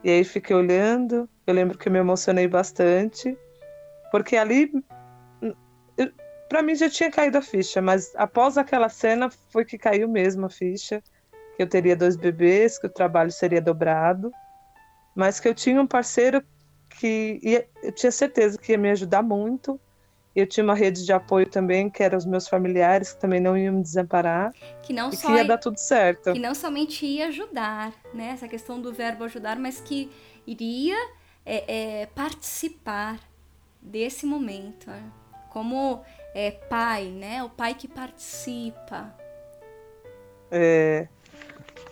E 0.03 0.11
aí 0.11 0.23
fiquei 0.23 0.55
olhando, 0.55 1.27
eu 1.47 1.55
lembro 1.55 1.79
que 1.79 1.89
me 1.89 1.99
emocionei 1.99 2.47
bastante, 2.47 3.39
porque 4.13 4.37
ali 4.37 4.71
para 6.48 6.62
mim 6.62 6.74
já 6.74 6.88
tinha 6.88 7.11
caído 7.11 7.38
a 7.38 7.42
ficha, 7.42 7.80
mas 7.80 8.12
após 8.16 8.57
aquela 8.59 8.88
cena 8.88 9.30
foi 9.50 9.64
que 9.64 9.78
caiu 9.78 10.09
mesmo 10.09 10.46
a 10.46 10.50
ficha, 10.50 11.02
que 11.57 11.62
eu 11.62 11.68
teria 11.68 11.96
dois 11.96 12.16
bebês, 12.16 12.78
que 12.78 12.87
o 12.87 12.90
trabalho 12.90 13.30
seria 13.30 13.61
dobrado, 13.61 14.33
mas 15.14 15.40
que 15.40 15.48
eu 15.48 15.54
tinha 15.54 15.80
um 15.80 15.87
parceiro 15.87 16.42
que 16.88 17.40
ia, 17.42 17.68
eu 17.83 17.92
tinha 17.92 18.11
certeza 18.11 18.59
que 18.59 18.72
ia 18.72 18.78
me 18.78 18.90
ajudar 18.90 19.22
muito. 19.22 19.80
Eu 20.35 20.48
tinha 20.48 20.64
uma 20.64 20.74
rede 20.74 21.04
de 21.04 21.12
apoio 21.12 21.48
também, 21.48 21.88
que 21.88 22.02
eram 22.02 22.18
os 22.18 22.26
meus 22.26 22.48
familiares, 22.48 23.12
que 23.12 23.20
também 23.20 23.38
não 23.38 23.57
iam 23.57 23.74
me 23.74 23.83
desamparar. 23.83 24.52
Que 24.83 24.92
não 24.92 25.11
e 25.11 25.16
só 25.16 25.28
que 25.28 25.33
ia 25.33 25.44
dar 25.44 25.59
tudo 25.59 25.78
certo. 25.78 26.33
Que 26.33 26.40
não 26.40 26.57
somente 26.57 27.07
ia 27.07 27.28
ajudar, 27.28 27.92
né? 28.12 28.30
Essa 28.30 28.48
questão 28.48 28.80
do 28.80 28.92
verbo 28.92 29.22
ajudar, 29.22 29.57
mas 29.57 29.80
que 29.80 30.11
iria 30.44 30.96
é, 31.46 32.00
é, 32.02 32.07
participar 32.07 33.20
desse 33.80 34.26
momento. 34.26 34.90
Né? 34.90 35.04
Como 35.50 36.02
é, 36.35 36.51
pai, 36.51 37.07
né? 37.07 37.42
O 37.44 37.49
pai 37.49 37.75
que 37.75 37.87
participa. 37.87 39.14
É. 40.51 41.09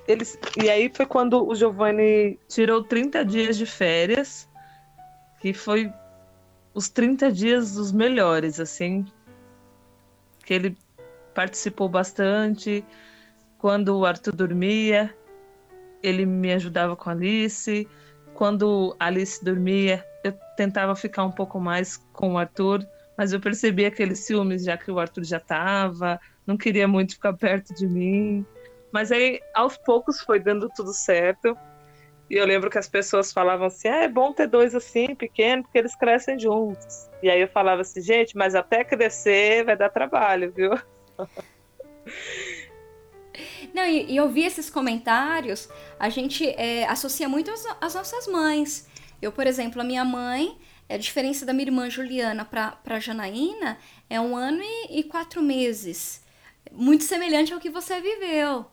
Eles, 0.07 0.37
e 0.61 0.69
aí 0.69 0.91
foi 0.93 1.07
quando 1.07 1.47
o 1.47 1.55
Giovanni 1.55 2.39
tirou 2.49 2.83
30 2.83 3.25
dias 3.25 3.57
de 3.57 3.65
férias, 3.65 4.49
que 5.41 5.55
foi 5.55 5.93
os 6.75 6.89
30 6.89 7.31
dias 7.31 7.75
dos 7.75 7.93
melhores, 7.93 8.59
assim, 8.59 9.07
que 10.45 10.53
ele 10.53 10.77
participou 11.33 11.89
bastante. 11.89 12.85
Quando 13.59 13.97
o 13.97 14.05
Arthur 14.05 14.35
dormia, 14.35 15.15
ele 16.03 16.27
me 16.27 16.53
ajudava 16.53 16.97
com 16.97 17.09
a 17.09 17.13
Alice. 17.13 17.89
Quando 18.35 18.97
a 18.99 19.07
Alice 19.07 19.43
dormia, 19.45 20.05
eu 20.25 20.33
tentava 20.57 20.97
ficar 20.97 21.25
um 21.25 21.31
pouco 21.31 21.61
mais 21.61 21.97
com 22.13 22.33
o 22.33 22.39
Arthur 22.39 22.85
mas 23.17 23.33
eu 23.33 23.41
percebi 23.41 23.85
aqueles 23.85 24.21
ciúmes 24.21 24.65
já 24.65 24.77
que 24.77 24.91
o 24.91 24.99
Arthur 24.99 25.25
já 25.25 25.37
estava, 25.39 26.21
não 26.47 26.57
queria 26.57 26.89
muito 26.89 27.15
ficar 27.15 27.33
perto 27.35 27.75
de 27.75 27.87
mim. 27.87 28.45
Mas 28.93 29.11
aí, 29.11 29.41
aos 29.55 29.77
poucos, 29.77 30.21
foi 30.21 30.39
dando 30.39 30.69
tudo 30.77 30.93
certo. 30.93 31.57
E 32.31 32.37
eu 32.37 32.47
lembro 32.47 32.71
que 32.71 32.79
as 32.79 32.89
pessoas 32.89 33.33
falavam 33.33 33.67
assim: 33.67 33.89
ah, 33.89 34.05
é 34.05 34.09
bom 34.09 34.33
ter 34.33 34.47
dois 34.47 34.75
assim, 34.75 35.15
pequeno, 35.15 35.63
porque 35.63 35.79
eles 35.79 35.95
crescem 35.95 36.39
juntos. 36.39 37.11
E 37.23 37.31
aí 37.31 37.41
eu 37.41 37.49
falava 37.49 37.83
assim: 37.83 38.01
gente, 38.01 38.37
mas 38.37 38.55
até 38.55 38.85
crescer 38.85 39.65
vai 39.65 39.77
dar 39.77 39.91
trabalho, 39.91 40.53
viu? 40.53 40.71
Não, 43.73 43.85
e, 43.85 44.13
e 44.13 44.21
ouvir 44.21 44.45
esses 44.45 44.69
comentários, 44.69 45.69
a 45.99 46.11
gente 46.11 46.47
é, 46.59 46.85
associa 46.87 47.29
muito 47.29 47.51
às, 47.51 47.65
às 47.81 47.95
nossas 47.95 48.27
mães. 48.27 48.87
Eu, 49.21 49.33
por 49.33 49.47
exemplo, 49.47 49.81
a 49.81 49.85
minha 49.85 50.05
mãe, 50.05 50.59
a 50.95 50.99
diferença 50.99 51.47
da 51.47 51.53
minha 51.53 51.67
irmã 51.67 51.89
Juliana 51.89 52.45
para 52.45 53.01
Janaína 53.01 53.79
é 54.09 54.21
um 54.21 54.37
ano 54.37 54.61
e, 54.63 55.01
e, 55.01 55.03
quatro 55.05 55.43
meses. 55.43 56.23
Muito 56.71 57.05
semelhante 57.05 57.53
ao 57.53 57.61
que 57.61 57.71
você 57.71 58.01
viveu. 58.01 58.67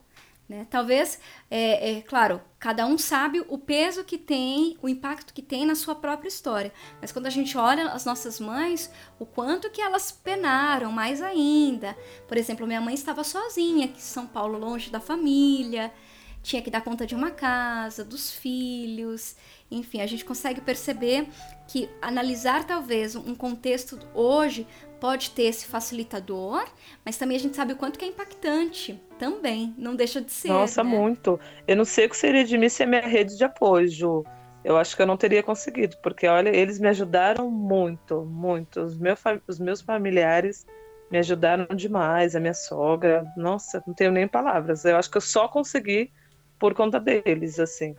Né? 0.49 0.65
Talvez, 0.67 1.19
é, 1.51 1.91
é, 1.91 2.01
claro, 2.01 2.41
cada 2.57 2.83
um 2.87 2.97
sabe 2.97 3.39
o 3.47 3.57
peso 3.59 4.03
que 4.03 4.17
tem, 4.17 4.75
o 4.81 4.89
impacto 4.89 5.31
que 5.31 5.43
tem 5.43 5.63
na 5.63 5.75
sua 5.75 5.93
própria 5.93 6.27
história. 6.27 6.73
Mas 6.99 7.11
quando 7.11 7.27
a 7.27 7.29
gente 7.29 7.55
olha 7.55 7.91
as 7.91 8.03
nossas 8.03 8.39
mães, 8.39 8.91
o 9.19 9.27
quanto 9.27 9.69
que 9.69 9.79
elas 9.79 10.11
penaram, 10.11 10.91
mais 10.91 11.21
ainda. 11.21 11.95
Por 12.27 12.35
exemplo, 12.35 12.65
minha 12.65 12.81
mãe 12.81 12.95
estava 12.95 13.23
sozinha 13.23 13.85
aqui 13.85 13.99
em 13.99 14.01
São 14.01 14.25
Paulo, 14.25 14.57
longe 14.57 14.89
da 14.89 14.99
família. 14.99 15.93
tinha 16.41 16.63
que 16.63 16.71
dar 16.71 16.81
conta 16.81 17.05
de 17.05 17.13
uma 17.13 17.29
casa, 17.29 18.03
dos 18.03 18.31
filhos, 18.31 19.35
enfim, 19.71 20.01
a 20.01 20.07
gente 20.07 20.25
consegue 20.25 20.61
perceber 20.61 21.27
que 21.67 21.89
analisar 22.01 22.65
talvez 22.65 23.15
um 23.15 23.35
contexto 23.35 23.99
hoje 24.13 24.65
pode 24.99 25.31
ter 25.31 25.43
esse 25.43 25.65
facilitador, 25.65 26.65
mas 27.05 27.17
também 27.17 27.37
a 27.37 27.39
gente 27.39 27.55
sabe 27.55 27.73
o 27.73 27.75
quanto 27.75 27.97
que 27.97 28.05
é 28.05 28.07
impactante 28.07 28.99
também, 29.17 29.73
não 29.77 29.95
deixa 29.95 30.21
de 30.21 30.31
ser. 30.31 30.49
Nossa, 30.49 30.83
né? 30.83 30.89
muito. 30.89 31.39
Eu 31.67 31.75
não 31.75 31.85
sei 31.85 32.05
o 32.05 32.09
que 32.09 32.17
seria 32.17 32.43
de 32.43 32.57
mim 32.57 32.69
sem 32.69 32.85
a 32.85 32.89
minha 32.89 33.07
rede 33.07 33.37
de 33.37 33.43
apoio, 33.43 33.87
Ju. 33.87 34.25
Eu 34.63 34.75
acho 34.77 34.95
que 34.95 35.01
eu 35.01 35.07
não 35.07 35.15
teria 35.15 35.41
conseguido, 35.41 35.95
porque 36.03 36.27
olha, 36.27 36.49
eles 36.49 36.79
me 36.79 36.89
ajudaram 36.89 37.49
muito, 37.49 38.25
muito. 38.25 38.81
Os, 38.81 38.97
meu, 38.97 39.15
os 39.47 39.59
meus 39.59 39.81
familiares 39.81 40.65
me 41.09 41.17
ajudaram 41.17 41.65
demais, 41.75 42.35
a 42.35 42.39
minha 42.39 42.53
sogra. 42.53 43.25
Nossa, 43.37 43.81
não 43.87 43.93
tenho 43.93 44.11
nem 44.11 44.27
palavras. 44.27 44.83
Eu 44.83 44.97
acho 44.97 45.09
que 45.09 45.17
eu 45.17 45.21
só 45.21 45.47
consegui 45.47 46.11
por 46.59 46.73
conta 46.73 46.99
deles, 46.99 47.57
assim. 47.57 47.95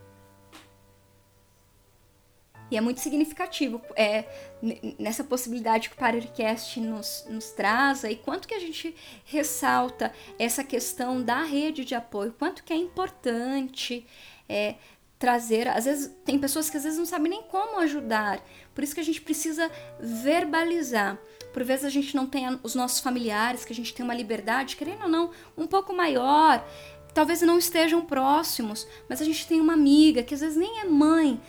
E 2.71 2.77
é 2.77 2.81
muito 2.81 3.01
significativo 3.01 3.81
é, 3.97 4.25
nessa 4.99 5.25
possibilidade 5.25 5.89
que 5.89 5.95
o 5.97 5.99
Paracast 5.99 6.81
nos, 6.81 7.25
nos 7.29 7.51
traz, 7.51 8.05
e 8.05 8.15
quanto 8.15 8.47
que 8.47 8.55
a 8.55 8.61
gente 8.61 8.95
ressalta 9.25 10.13
essa 10.39 10.63
questão 10.63 11.23
da 11.23 11.43
rede 11.43 11.85
de 11.85 11.95
apoio, 11.95 12.35
quanto 12.39 12.63
que 12.63 12.73
é 12.73 12.77
importante 12.77 14.07
é, 14.49 14.77
trazer. 15.21 15.69
Às 15.69 15.85
vezes, 15.85 16.11
tem 16.25 16.39
pessoas 16.39 16.71
que 16.71 16.77
às 16.79 16.83
vezes 16.83 16.99
não 16.99 17.07
sabem 17.07 17.31
nem 17.31 17.43
como 17.43 17.79
ajudar, 17.81 18.43
por 18.75 18.83
isso 18.83 18.95
que 18.95 19.01
a 19.01 19.05
gente 19.05 19.21
precisa 19.21 19.71
verbalizar. 20.01 21.19
Por 21.53 21.63
vezes 21.63 21.85
a 21.85 21.91
gente 21.91 22.17
não 22.17 22.27
tem 22.27 22.59
os 22.63 22.75
nossos 22.75 23.01
familiares, 23.01 23.65
que 23.65 23.73
a 23.73 23.77
gente 23.77 23.93
tem 23.93 24.05
uma 24.05 24.15
liberdade, 24.15 24.77
querendo 24.77 25.03
ou 25.03 25.09
não, 25.09 25.31
um 25.59 25.67
pouco 25.67 25.93
maior, 25.93 26.65
talvez 27.13 27.43
não 27.43 27.59
estejam 27.59 28.05
próximos, 28.05 28.87
mas 29.09 29.21
a 29.21 29.25
gente 29.25 29.47
tem 29.47 29.61
uma 29.61 29.75
amiga 29.75 30.23
que 30.23 30.33
às 30.33 30.41
vezes 30.41 30.57
nem 30.57 30.81
é 30.81 30.85
mãe, 30.85 31.41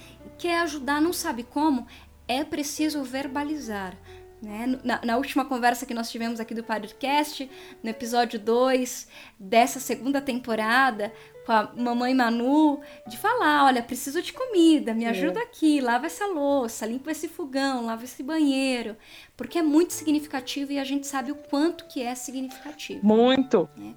quer 0.42 0.60
ajudar, 0.62 1.00
não 1.00 1.14
sabe 1.14 1.44
como, 1.44 1.86
é 2.28 2.44
preciso 2.44 3.04
verbalizar. 3.04 3.96
Né? 4.42 4.80
Na, 4.84 5.00
na, 5.06 5.18
última 5.18 5.46
conversa 5.46 5.86
que 5.86 5.94
nós 5.94 6.10
tivemos 6.10 6.40
aqui 6.40 6.56
do 6.56 6.64
podcast, 6.64 7.48
no 7.84 7.90
episódio 7.92 8.40
2 8.40 9.08
dessa 9.40 9.80
segunda 9.80 10.20
temporada, 10.20 11.14
com 11.46 11.52
a 11.52 11.72
mamãe 11.76 12.16
Manu, 12.16 12.82
de 13.08 13.20
falar: 13.20 13.66
olha, 13.66 13.84
preciso 13.84 14.20
de 14.20 14.34
comida, 14.34 14.96
me 14.96 15.04
é. 15.04 15.10
ajuda 15.10 15.40
é. 15.40 15.44
aqui, 15.44 15.80
lava 15.80 16.08
essa 16.08 16.26
louça, 16.26 16.88
limpa 16.88 17.12
esse 17.12 17.28
fogão, 17.28 17.86
lava 17.86 18.04
esse 18.04 18.24
banheiro. 18.24 18.98
Porque 19.38 19.60
é 19.60 19.62
muito 19.62 19.94
significativo 19.94 20.72
e 20.72 20.80
a 20.80 20.84
gente 20.84 21.06
sabe 21.06 21.32
o 21.32 21.36
quanto 21.36 21.86
que 21.86 22.02
é 22.02 22.16
significativo. 22.16 23.06
Muito! 23.06 23.70
Né? 23.78 23.94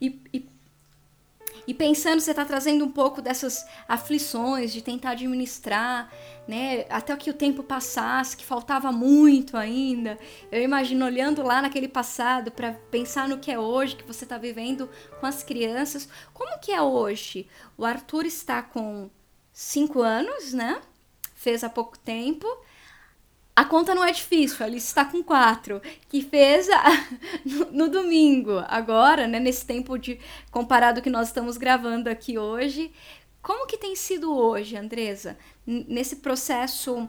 E, 0.00 0.22
e 0.32 0.49
e 1.70 1.74
pensando, 1.74 2.18
você 2.18 2.32
está 2.32 2.44
trazendo 2.44 2.84
um 2.84 2.90
pouco 2.90 3.22
dessas 3.22 3.64
aflições 3.86 4.72
de 4.72 4.82
tentar 4.82 5.10
administrar, 5.10 6.12
né? 6.48 6.84
Até 6.90 7.16
que 7.16 7.30
o 7.30 7.32
tempo 7.32 7.62
passasse, 7.62 8.36
que 8.36 8.44
faltava 8.44 8.90
muito 8.90 9.56
ainda. 9.56 10.18
Eu 10.50 10.60
imagino 10.60 11.06
olhando 11.06 11.44
lá 11.44 11.62
naquele 11.62 11.86
passado 11.86 12.50
para 12.50 12.72
pensar 12.90 13.28
no 13.28 13.38
que 13.38 13.52
é 13.52 13.56
hoje, 13.56 13.94
que 13.94 14.02
você 14.02 14.24
está 14.24 14.36
vivendo 14.36 14.90
com 15.20 15.26
as 15.26 15.44
crianças. 15.44 16.08
Como 16.34 16.58
que 16.58 16.72
é 16.72 16.82
hoje? 16.82 17.48
O 17.78 17.84
Arthur 17.84 18.26
está 18.26 18.64
com 18.64 19.08
cinco 19.52 20.02
anos, 20.02 20.52
né? 20.52 20.80
Fez 21.36 21.62
há 21.62 21.70
pouco 21.70 21.96
tempo. 21.96 22.48
A 23.54 23.64
conta 23.64 23.94
não 23.94 24.04
é 24.04 24.12
difícil, 24.12 24.58
a 24.60 24.64
Alice 24.64 24.86
está 24.86 25.04
com 25.04 25.22
quatro, 25.22 25.82
que 26.08 26.22
fez 26.22 26.68
a, 26.70 26.84
no, 27.44 27.72
no, 27.72 27.88
domingo, 27.88 28.64
agora, 28.68 29.26
né, 29.26 29.38
nesse 29.38 29.66
tempo 29.66 29.98
de 29.98 30.18
comparado 30.50 31.02
que 31.02 31.10
nós 31.10 31.28
estamos 31.28 31.56
gravando 31.56 32.08
aqui 32.08 32.38
hoje. 32.38 32.90
Como 33.42 33.66
que 33.66 33.76
tem 33.76 33.96
sido 33.96 34.34
hoje, 34.34 34.76
Andresa, 34.76 35.36
nesse 35.66 36.16
processo 36.16 37.08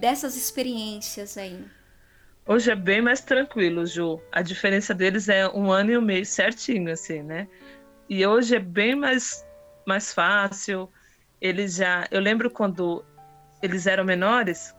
dessas 0.00 0.36
experiências 0.36 1.36
aí? 1.36 1.64
Hoje 2.46 2.70
é 2.70 2.74
bem 2.74 3.02
mais 3.02 3.20
tranquilo, 3.20 3.86
Ju. 3.86 4.20
A 4.32 4.42
diferença 4.42 4.94
deles 4.94 5.28
é 5.28 5.48
um 5.48 5.70
ano 5.70 5.92
e 5.92 5.98
um 5.98 6.02
mês 6.02 6.30
certinho, 6.30 6.90
assim, 6.90 7.22
né? 7.22 7.46
E 8.08 8.26
hoje 8.26 8.56
é 8.56 8.58
bem 8.58 8.94
mais, 8.94 9.46
mais 9.86 10.12
fácil. 10.12 10.88
Eles 11.40 11.76
já. 11.76 12.08
Eu 12.10 12.20
lembro 12.20 12.50
quando 12.50 13.04
eles 13.62 13.86
eram 13.86 14.02
menores, 14.02 14.74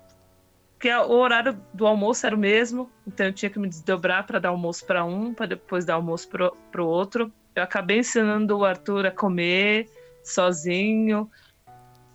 porque 0.82 0.92
o 0.92 1.12
horário 1.12 1.62
do 1.76 1.86
almoço 1.86 2.26
era 2.26 2.36
o 2.36 2.40
mesmo, 2.40 2.90
então 3.06 3.28
eu 3.28 3.32
tinha 3.32 3.52
que 3.52 3.60
me 3.60 3.70
desdobrar 3.70 4.26
para 4.26 4.40
dar 4.40 4.50
almoço 4.50 4.84
para 4.84 5.06
um, 5.06 5.32
para 5.32 5.46
depois 5.46 5.86
dar 5.86 5.94
almoço 5.94 6.28
para 6.28 6.82
o 6.82 6.88
outro. 6.88 7.32
Eu 7.54 7.62
acabei 7.62 8.00
ensinando 8.00 8.58
o 8.58 8.66
Arthur 8.66 9.06
a 9.06 9.12
comer 9.12 9.88
sozinho, 10.24 11.30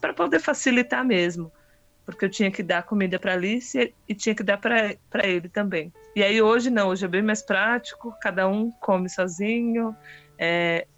para 0.00 0.12
poder 0.12 0.40
facilitar 0.40 1.04
mesmo, 1.04 1.52
porque 2.04 2.24
eu 2.24 2.28
tinha 2.28 2.50
que 2.50 2.60
dar 2.60 2.82
comida 2.82 3.20
para 3.20 3.34
Alice 3.34 3.94
e 4.08 4.14
tinha 4.16 4.34
que 4.34 4.42
dar 4.42 4.58
para 4.58 4.96
ele 5.22 5.48
também. 5.48 5.92
E 6.16 6.24
aí 6.24 6.42
hoje 6.42 6.68
não, 6.68 6.88
hoje 6.88 7.04
é 7.04 7.08
bem 7.08 7.22
mais 7.22 7.42
prático, 7.42 8.16
cada 8.20 8.48
um 8.48 8.72
come 8.80 9.08
sozinho, 9.08 9.96
é, 10.36 10.88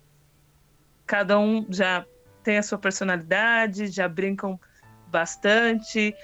cada 1.06 1.38
um 1.38 1.66
já 1.68 2.02
tem 2.42 2.56
a 2.56 2.62
sua 2.62 2.78
personalidade, 2.78 3.88
já 3.88 4.08
brincam 4.08 4.58
bastante. 5.08 6.14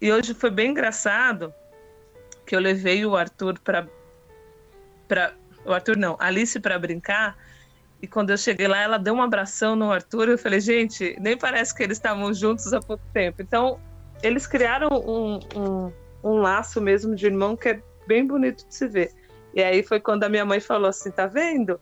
E 0.00 0.12
hoje 0.12 0.34
foi 0.34 0.50
bem 0.50 0.70
engraçado 0.70 1.52
que 2.46 2.54
eu 2.54 2.60
levei 2.60 3.04
o 3.04 3.16
Arthur 3.16 3.58
para 3.60 3.88
para 5.08 5.34
o 5.64 5.72
Arthur 5.72 5.96
não, 5.96 6.16
Alice 6.18 6.58
para 6.60 6.78
brincar. 6.78 7.36
E 8.00 8.06
quando 8.06 8.30
eu 8.30 8.36
cheguei 8.36 8.68
lá, 8.68 8.80
ela 8.80 8.98
deu 8.98 9.14
um 9.14 9.22
abração 9.22 9.74
no 9.74 9.90
Arthur. 9.90 10.28
Eu 10.28 10.38
falei, 10.38 10.60
gente, 10.60 11.16
nem 11.20 11.36
parece 11.36 11.74
que 11.74 11.82
eles 11.82 11.96
estavam 11.96 12.32
juntos 12.32 12.72
há 12.72 12.80
pouco 12.80 13.02
tempo. 13.12 13.40
Então, 13.40 13.80
eles 14.22 14.46
criaram 14.46 14.88
um, 14.88 15.40
um, 15.56 15.92
um 16.22 16.34
laço 16.38 16.80
mesmo 16.80 17.14
de 17.14 17.26
irmão 17.26 17.56
que 17.56 17.70
é 17.70 17.82
bem 18.06 18.26
bonito 18.26 18.66
de 18.66 18.74
se 18.74 18.86
ver. 18.86 19.12
E 19.54 19.62
aí 19.62 19.82
foi 19.82 19.98
quando 19.98 20.24
a 20.24 20.28
minha 20.28 20.44
mãe 20.44 20.60
falou 20.60 20.88
assim: 20.88 21.10
tá 21.10 21.26
vendo? 21.26 21.80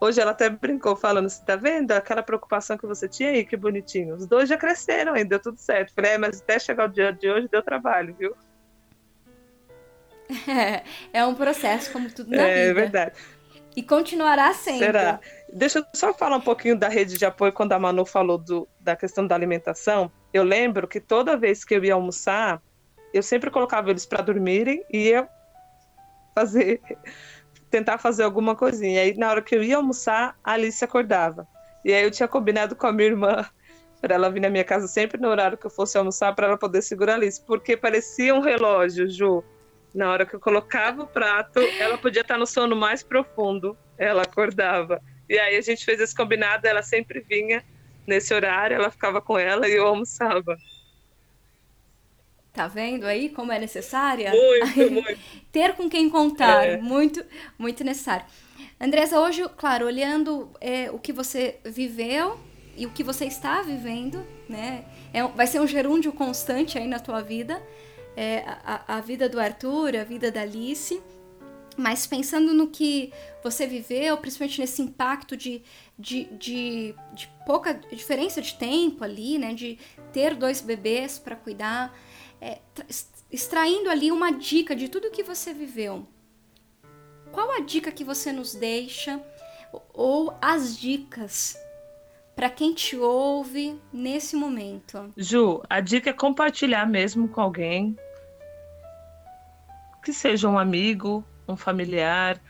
Hoje 0.00 0.18
ela 0.18 0.30
até 0.30 0.48
brincou 0.48 0.96
falando 0.96 1.26
assim, 1.26 1.44
tá 1.44 1.56
vendo 1.56 1.92
aquela 1.92 2.22
preocupação 2.22 2.78
que 2.78 2.86
você 2.86 3.06
tinha 3.06 3.30
aí, 3.30 3.44
que 3.44 3.56
bonitinho. 3.56 4.14
Os 4.14 4.26
dois 4.26 4.48
já 4.48 4.56
cresceram 4.56 5.12
ainda, 5.12 5.28
deu 5.28 5.40
tudo 5.40 5.58
certo. 5.58 5.92
Falei, 5.92 6.12
é, 6.12 6.18
mas 6.18 6.40
até 6.40 6.58
chegar 6.58 6.88
o 6.88 6.92
dia 6.92 7.12
de 7.12 7.28
hoje 7.28 7.48
deu 7.48 7.62
trabalho, 7.62 8.14
viu? 8.18 8.34
É, 10.48 10.82
é 11.12 11.26
um 11.26 11.34
processo, 11.34 11.92
como 11.92 12.10
tudo 12.10 12.30
na 12.30 12.42
é, 12.42 12.68
vida. 12.68 12.70
É 12.70 12.72
verdade. 12.72 13.20
E 13.76 13.82
continuará 13.82 14.54
sempre. 14.54 14.86
Será? 14.86 15.20
Deixa 15.52 15.80
eu 15.80 15.84
só 15.94 16.14
falar 16.14 16.36
um 16.36 16.40
pouquinho 16.40 16.78
da 16.78 16.88
rede 16.88 17.18
de 17.18 17.24
apoio 17.26 17.52
quando 17.52 17.72
a 17.72 17.78
Manu 17.78 18.06
falou 18.06 18.38
do, 18.38 18.66
da 18.80 18.96
questão 18.96 19.26
da 19.26 19.34
alimentação. 19.34 20.10
Eu 20.32 20.44
lembro 20.44 20.88
que 20.88 20.98
toda 20.98 21.36
vez 21.36 21.62
que 21.62 21.74
eu 21.74 21.84
ia 21.84 21.94
almoçar, 21.94 22.62
eu 23.12 23.22
sempre 23.22 23.50
colocava 23.50 23.90
eles 23.90 24.06
para 24.06 24.22
dormirem 24.22 24.82
e 24.90 25.08
ia 25.08 25.28
fazer 26.34 26.80
tentar 27.70 27.98
fazer 27.98 28.24
alguma 28.24 28.56
coisinha. 28.56 28.94
E 28.94 28.98
aí, 28.98 29.16
na 29.16 29.30
hora 29.30 29.42
que 29.42 29.54
eu 29.54 29.62
ia 29.62 29.76
almoçar, 29.76 30.36
a 30.42 30.52
Alice 30.52 30.84
acordava. 30.84 31.46
E 31.84 31.92
aí 31.92 32.02
eu 32.02 32.10
tinha 32.10 32.28
combinado 32.28 32.74
com 32.74 32.86
a 32.86 32.92
minha 32.92 33.08
irmã 33.08 33.46
para 34.00 34.14
ela 34.14 34.30
vir 34.30 34.40
na 34.40 34.50
minha 34.50 34.64
casa 34.64 34.88
sempre 34.88 35.20
no 35.20 35.28
horário 35.28 35.56
que 35.56 35.66
eu 35.66 35.70
fosse 35.70 35.96
almoçar 35.96 36.34
para 36.34 36.48
ela 36.48 36.58
poder 36.58 36.82
segurar 36.82 37.14
a 37.14 37.16
Alice, 37.16 37.40
porque 37.46 37.76
parecia 37.76 38.34
um 38.34 38.40
relógio, 38.40 39.08
Ju. 39.08 39.44
Na 39.94 40.10
hora 40.10 40.24
que 40.24 40.34
eu 40.34 40.40
colocava 40.40 41.02
o 41.02 41.06
prato, 41.06 41.58
ela 41.78 41.98
podia 41.98 42.22
estar 42.22 42.38
no 42.38 42.46
sono 42.46 42.76
mais 42.76 43.02
profundo. 43.02 43.76
Ela 43.98 44.22
acordava. 44.22 45.00
E 45.28 45.38
aí 45.38 45.56
a 45.56 45.60
gente 45.60 45.84
fez 45.84 46.00
esse 46.00 46.14
combinado, 46.14 46.66
ela 46.66 46.82
sempre 46.82 47.20
vinha 47.20 47.64
nesse 48.06 48.32
horário, 48.34 48.74
ela 48.74 48.90
ficava 48.90 49.20
com 49.20 49.38
ela 49.38 49.68
e 49.68 49.72
eu 49.72 49.86
almoçava. 49.86 50.56
Tá 52.52 52.66
vendo 52.66 53.04
aí 53.06 53.28
como 53.28 53.52
é 53.52 53.58
necessária? 53.58 54.32
Muito, 54.32 54.90
muito. 54.92 55.20
Ter 55.52 55.74
com 55.74 55.88
quem 55.88 56.10
contar, 56.10 56.64
é. 56.64 56.76
muito, 56.76 57.24
muito 57.58 57.84
necessário. 57.84 58.26
Andresa, 58.80 59.20
hoje, 59.20 59.48
claro, 59.56 59.86
olhando 59.86 60.50
é, 60.60 60.90
o 60.90 60.98
que 60.98 61.12
você 61.12 61.58
viveu 61.64 62.38
e 62.76 62.86
o 62.86 62.90
que 62.90 63.04
você 63.04 63.26
está 63.26 63.62
vivendo, 63.62 64.26
né? 64.48 64.84
É, 65.12 65.22
vai 65.22 65.46
ser 65.46 65.60
um 65.60 65.66
gerúndio 65.66 66.12
constante 66.12 66.78
aí 66.78 66.88
na 66.88 66.98
tua 66.98 67.20
vida. 67.20 67.62
É, 68.16 68.42
a, 68.64 68.96
a 68.96 69.00
vida 69.00 69.28
do 69.28 69.38
Arthur, 69.38 69.96
a 69.96 70.04
vida 70.04 70.30
da 70.30 70.42
Alice. 70.42 71.00
Mas 71.76 72.06
pensando 72.06 72.52
no 72.52 72.68
que 72.68 73.12
você 73.44 73.66
viveu, 73.66 74.16
principalmente 74.18 74.60
nesse 74.60 74.82
impacto 74.82 75.36
de, 75.36 75.62
de, 75.98 76.24
de, 76.24 76.94
de 77.12 77.28
pouca 77.46 77.74
diferença 77.74 78.42
de 78.42 78.54
tempo 78.54 79.04
ali, 79.04 79.38
né? 79.38 79.54
De 79.54 79.78
ter 80.12 80.34
dois 80.34 80.60
bebês 80.60 81.18
para 81.18 81.36
cuidar 81.36 81.94
é, 82.40 82.58
extraindo 83.30 83.90
ali 83.90 84.10
uma 84.10 84.32
dica 84.32 84.74
de 84.74 84.88
tudo 84.88 85.10
que 85.10 85.22
você 85.22 85.52
viveu. 85.52 86.06
Qual 87.30 87.50
a 87.52 87.60
dica 87.60 87.92
que 87.92 88.02
você 88.02 88.32
nos 88.32 88.54
deixa 88.54 89.20
ou 89.92 90.34
as 90.40 90.76
dicas 90.76 91.56
para 92.34 92.50
quem 92.50 92.74
te 92.74 92.96
ouve 92.96 93.80
nesse 93.92 94.34
momento? 94.34 95.12
Ju, 95.16 95.62
a 95.68 95.80
dica 95.80 96.10
é 96.10 96.12
compartilhar 96.12 96.86
mesmo 96.86 97.28
com 97.28 97.40
alguém, 97.40 97.96
que 100.02 100.12
seja 100.12 100.48
um 100.48 100.58
amigo, 100.58 101.24
um 101.46 101.56
familiar, 101.56 102.40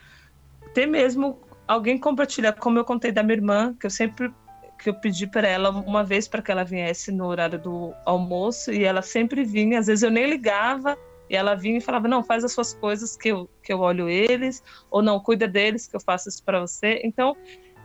ter 0.72 0.87
mesmo 0.87 1.40
alguém 1.66 1.98
compartilhar, 1.98 2.53
como 2.53 2.79
eu 2.79 2.85
contei 2.85 3.12
da 3.12 3.22
minha 3.22 3.37
irmã, 3.37 3.74
que 3.79 3.87
eu 3.87 3.90
sempre 3.90 4.33
que 4.82 4.88
eu 4.88 4.94
pedi 4.94 5.26
para 5.26 5.46
ela 5.46 5.70
uma 5.70 6.02
vez 6.02 6.26
para 6.26 6.40
que 6.42 6.50
ela 6.50 6.64
viesse 6.64 7.12
no 7.12 7.26
horário 7.26 7.58
do 7.58 7.94
almoço 8.04 8.72
e 8.72 8.84
ela 8.84 9.02
sempre 9.02 9.44
vinha, 9.44 9.78
às 9.78 9.86
vezes 9.86 10.02
eu 10.02 10.10
nem 10.10 10.28
ligava 10.28 10.96
e 11.28 11.36
ela 11.36 11.54
vinha 11.54 11.78
e 11.78 11.80
falava: 11.80 12.08
"Não, 12.08 12.24
faz 12.24 12.44
as 12.44 12.52
suas 12.52 12.72
coisas 12.74 13.16
que 13.16 13.28
eu 13.28 13.48
que 13.62 13.72
eu 13.72 13.80
olho 13.80 14.08
eles", 14.08 14.62
ou 14.90 15.02
não, 15.02 15.20
cuida 15.20 15.46
deles 15.46 15.86
que 15.86 15.94
eu 15.94 16.00
faço 16.00 16.28
isso 16.28 16.42
para 16.44 16.60
você. 16.60 17.00
Então, 17.04 17.36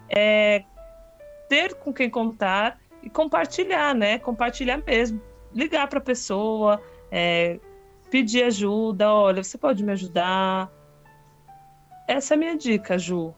é 0.10 0.63
ter 1.49 1.75
com 1.75 1.93
quem 1.93 2.10
contar 2.10 2.79
e 3.03 3.10
compartilhar, 3.10 3.93
né? 3.93 4.17
Compartilhar 4.17 4.77
mesmo. 4.86 5.21
Ligar 5.53 5.88
para 5.88 5.99
a 5.99 6.01
pessoa, 6.01 6.81
é, 7.12 7.60
pedir 8.10 8.43
ajuda, 8.43 9.13
olha, 9.13 9.43
você 9.43 9.58
pode 9.58 9.84
me 9.84 9.91
ajudar? 9.91 10.71
Essa 12.08 12.34
é 12.34 12.36
a 12.36 12.38
minha 12.38 12.58
dica, 12.58 12.97
Ju. 12.97 13.34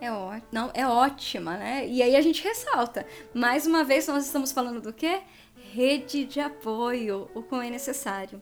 É. 0.00 0.10
Não, 0.50 0.70
é 0.72 0.86
ótima, 0.86 1.56
né? 1.56 1.86
E 1.86 2.02
aí 2.02 2.16
a 2.16 2.20
gente 2.22 2.42
ressalta. 2.42 3.06
Mais 3.34 3.66
uma 3.66 3.84
vez, 3.84 4.06
nós 4.08 4.24
estamos 4.24 4.50
falando 4.50 4.80
do 4.80 4.92
quê? 4.92 5.20
Rede 5.72 6.24
de 6.24 6.40
apoio, 6.40 7.30
o 7.34 7.42
quão 7.42 7.60
é 7.60 7.68
necessário. 7.68 8.40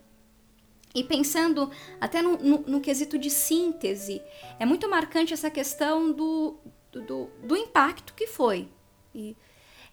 E 0.94 1.04
pensando 1.04 1.70
até 2.00 2.22
no, 2.22 2.38
no, 2.38 2.58
no, 2.60 2.80
quesito 2.80 3.18
de 3.18 3.28
síntese, 3.28 4.22
é 4.58 4.64
muito 4.64 4.88
marcante 4.88 5.34
essa 5.34 5.50
questão 5.50 6.10
do, 6.12 6.56
do, 6.92 7.28
do 7.42 7.56
impacto 7.56 8.14
que 8.14 8.26
foi. 8.26 8.68
E 9.14 9.36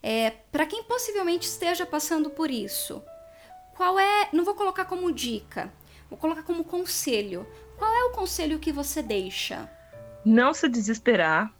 é, 0.01 0.29
para 0.51 0.65
quem 0.65 0.83
possivelmente 0.83 1.47
esteja 1.47 1.85
passando 1.85 2.29
por 2.29 2.49
isso, 2.49 3.03
qual 3.75 3.99
é. 3.99 4.29
Não 4.31 4.45
vou 4.45 4.55
colocar 4.55 4.85
como 4.85 5.11
dica, 5.11 5.73
vou 6.09 6.17
colocar 6.17 6.43
como 6.43 6.63
conselho. 6.63 7.45
Qual 7.77 7.93
é 7.93 8.05
o 8.05 8.11
conselho 8.11 8.59
que 8.59 8.71
você 8.71 9.01
deixa? 9.01 9.69
Não 10.25 10.53
se 10.53 10.67
desesperar, 10.67 11.53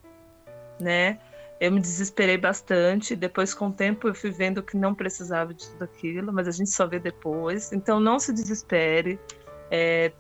né? 0.80 1.20
Eu 1.60 1.72
me 1.72 1.80
desesperei 1.80 2.38
bastante. 2.38 3.16
Depois, 3.16 3.54
com 3.54 3.68
o 3.68 3.74
tempo, 3.74 4.08
eu 4.08 4.16
fui 4.16 4.32
vendo 4.32 4.64
que 4.64 4.76
não 4.76 4.94
precisava 4.94 5.54
de 5.54 5.70
tudo 5.70 5.84
aquilo, 5.84 6.34
mas 6.34 6.48
a 6.48 6.52
gente 6.52 6.72
só 6.72 6.88
vê 6.88 7.00
depois. 7.00 7.72
Então, 7.72 8.00
não 8.00 8.20
se 8.20 8.34
desespere. 8.34 9.20
É, 9.72 10.12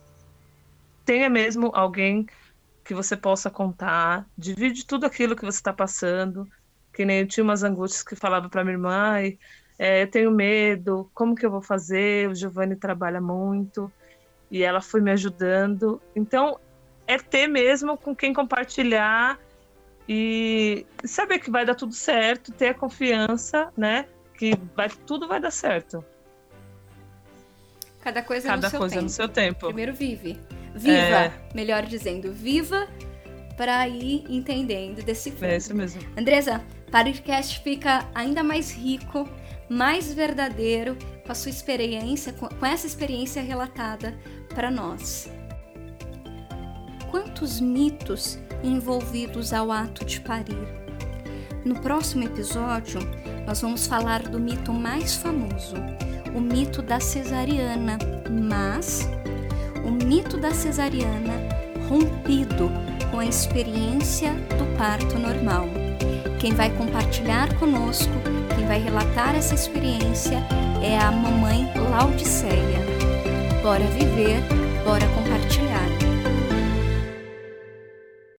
tenha 1.03 1.29
mesmo 1.29 1.71
alguém 1.73 2.25
que 2.83 2.93
você 2.93 3.17
possa 3.17 3.49
contar. 3.49 4.27
Divide 4.37 4.85
tudo 4.85 5.05
aquilo 5.05 5.35
que 5.35 5.43
você 5.43 5.57
está 5.57 5.73
passando. 5.73 6.47
Que 6.93 7.03
nem 7.03 7.21
eu 7.21 7.27
tinha 7.27 7.43
umas 7.43 7.63
angústias 7.63 8.03
que 8.03 8.15
falava 8.15 8.49
para 8.49 8.63
minha 8.63 8.75
irmã. 8.75 9.15
É, 9.77 10.03
eu 10.03 10.09
tenho 10.09 10.31
medo, 10.31 11.09
como 11.13 11.35
que 11.35 11.45
eu 11.45 11.51
vou 11.51 11.61
fazer? 11.61 12.29
O 12.29 12.35
Giovanni 12.35 12.77
trabalha 12.77 13.19
muito 13.19 13.91
e 14.49 14.63
ela 14.63 14.81
foi 14.81 15.01
me 15.01 15.11
ajudando. 15.11 16.01
Então, 16.15 16.57
é 17.07 17.17
ter 17.17 17.47
mesmo 17.47 17.97
com 17.97 18.15
quem 18.15 18.33
compartilhar 18.33 19.39
e 20.07 20.85
saber 21.03 21.39
que 21.39 21.49
vai 21.49 21.65
dar 21.65 21.75
tudo 21.75 21.93
certo, 21.93 22.51
ter 22.51 22.69
a 22.69 22.73
confiança, 22.73 23.71
né? 23.75 24.05
Que 24.37 24.53
vai, 24.75 24.89
tudo 24.89 25.27
vai 25.27 25.39
dar 25.39 25.51
certo. 25.51 26.03
Cada 28.01 28.21
coisa, 28.21 28.47
Cada 28.47 28.67
no, 28.67 28.69
seu 28.69 28.79
coisa 28.79 28.95
tempo. 28.95 29.03
no 29.03 29.09
seu 29.09 29.27
tempo. 29.27 29.65
Primeiro 29.67 29.93
vive. 29.93 30.39
Viva, 30.75 30.93
é... 30.93 31.33
melhor 31.55 31.83
dizendo, 31.83 32.31
viva 32.31 32.87
para 33.57 33.87
ir 33.87 34.25
entendendo, 34.29 35.01
decifrando. 35.03 35.53
É 35.53 35.57
isso 35.57 35.73
mesmo. 35.73 36.01
Andresa, 36.17 36.61
o 36.87 36.91
podcast 36.91 37.59
fica 37.61 38.05
ainda 38.13 38.43
mais 38.43 38.71
rico, 38.71 39.27
mais 39.69 40.13
verdadeiro 40.13 40.97
com 41.25 41.31
a 41.31 41.35
sua 41.35 41.49
experiência, 41.49 42.33
com 42.33 42.65
essa 42.65 42.85
experiência 42.85 43.41
relatada 43.41 44.13
para 44.53 44.69
nós. 44.69 45.29
Quantos 47.09 47.59
mitos 47.59 48.37
envolvidos 48.63 49.53
ao 49.53 49.71
ato 49.71 50.05
de 50.05 50.19
parir? 50.19 50.67
No 51.63 51.75
próximo 51.79 52.23
episódio, 52.23 52.99
nós 53.45 53.61
vamos 53.61 53.87
falar 53.87 54.23
do 54.23 54.39
mito 54.39 54.73
mais 54.73 55.15
famoso, 55.15 55.75
o 56.35 56.39
mito 56.39 56.81
da 56.81 56.99
cesariana, 56.99 57.97
mas 58.29 59.07
o 59.85 59.91
mito 59.91 60.37
da 60.37 60.51
cesariana 60.51 61.33
rompido 61.87 62.69
com 63.11 63.19
a 63.19 63.25
experiência 63.25 64.33
do 64.57 64.77
parto 64.77 65.17
normal. 65.17 65.67
Quem 66.39 66.53
vai 66.53 66.69
compartilhar 66.69 67.53
conosco, 67.57 68.13
quem 68.55 68.65
vai 68.67 68.79
relatar 68.79 69.35
essa 69.35 69.55
experiência 69.55 70.43
é 70.83 70.97
a 70.97 71.11
mamãe 71.11 71.71
Laudiceia. 71.89 72.85
Bora 73.63 73.85
viver, 73.85 74.41
bora 74.83 75.07
compartilhar. 75.07 76.04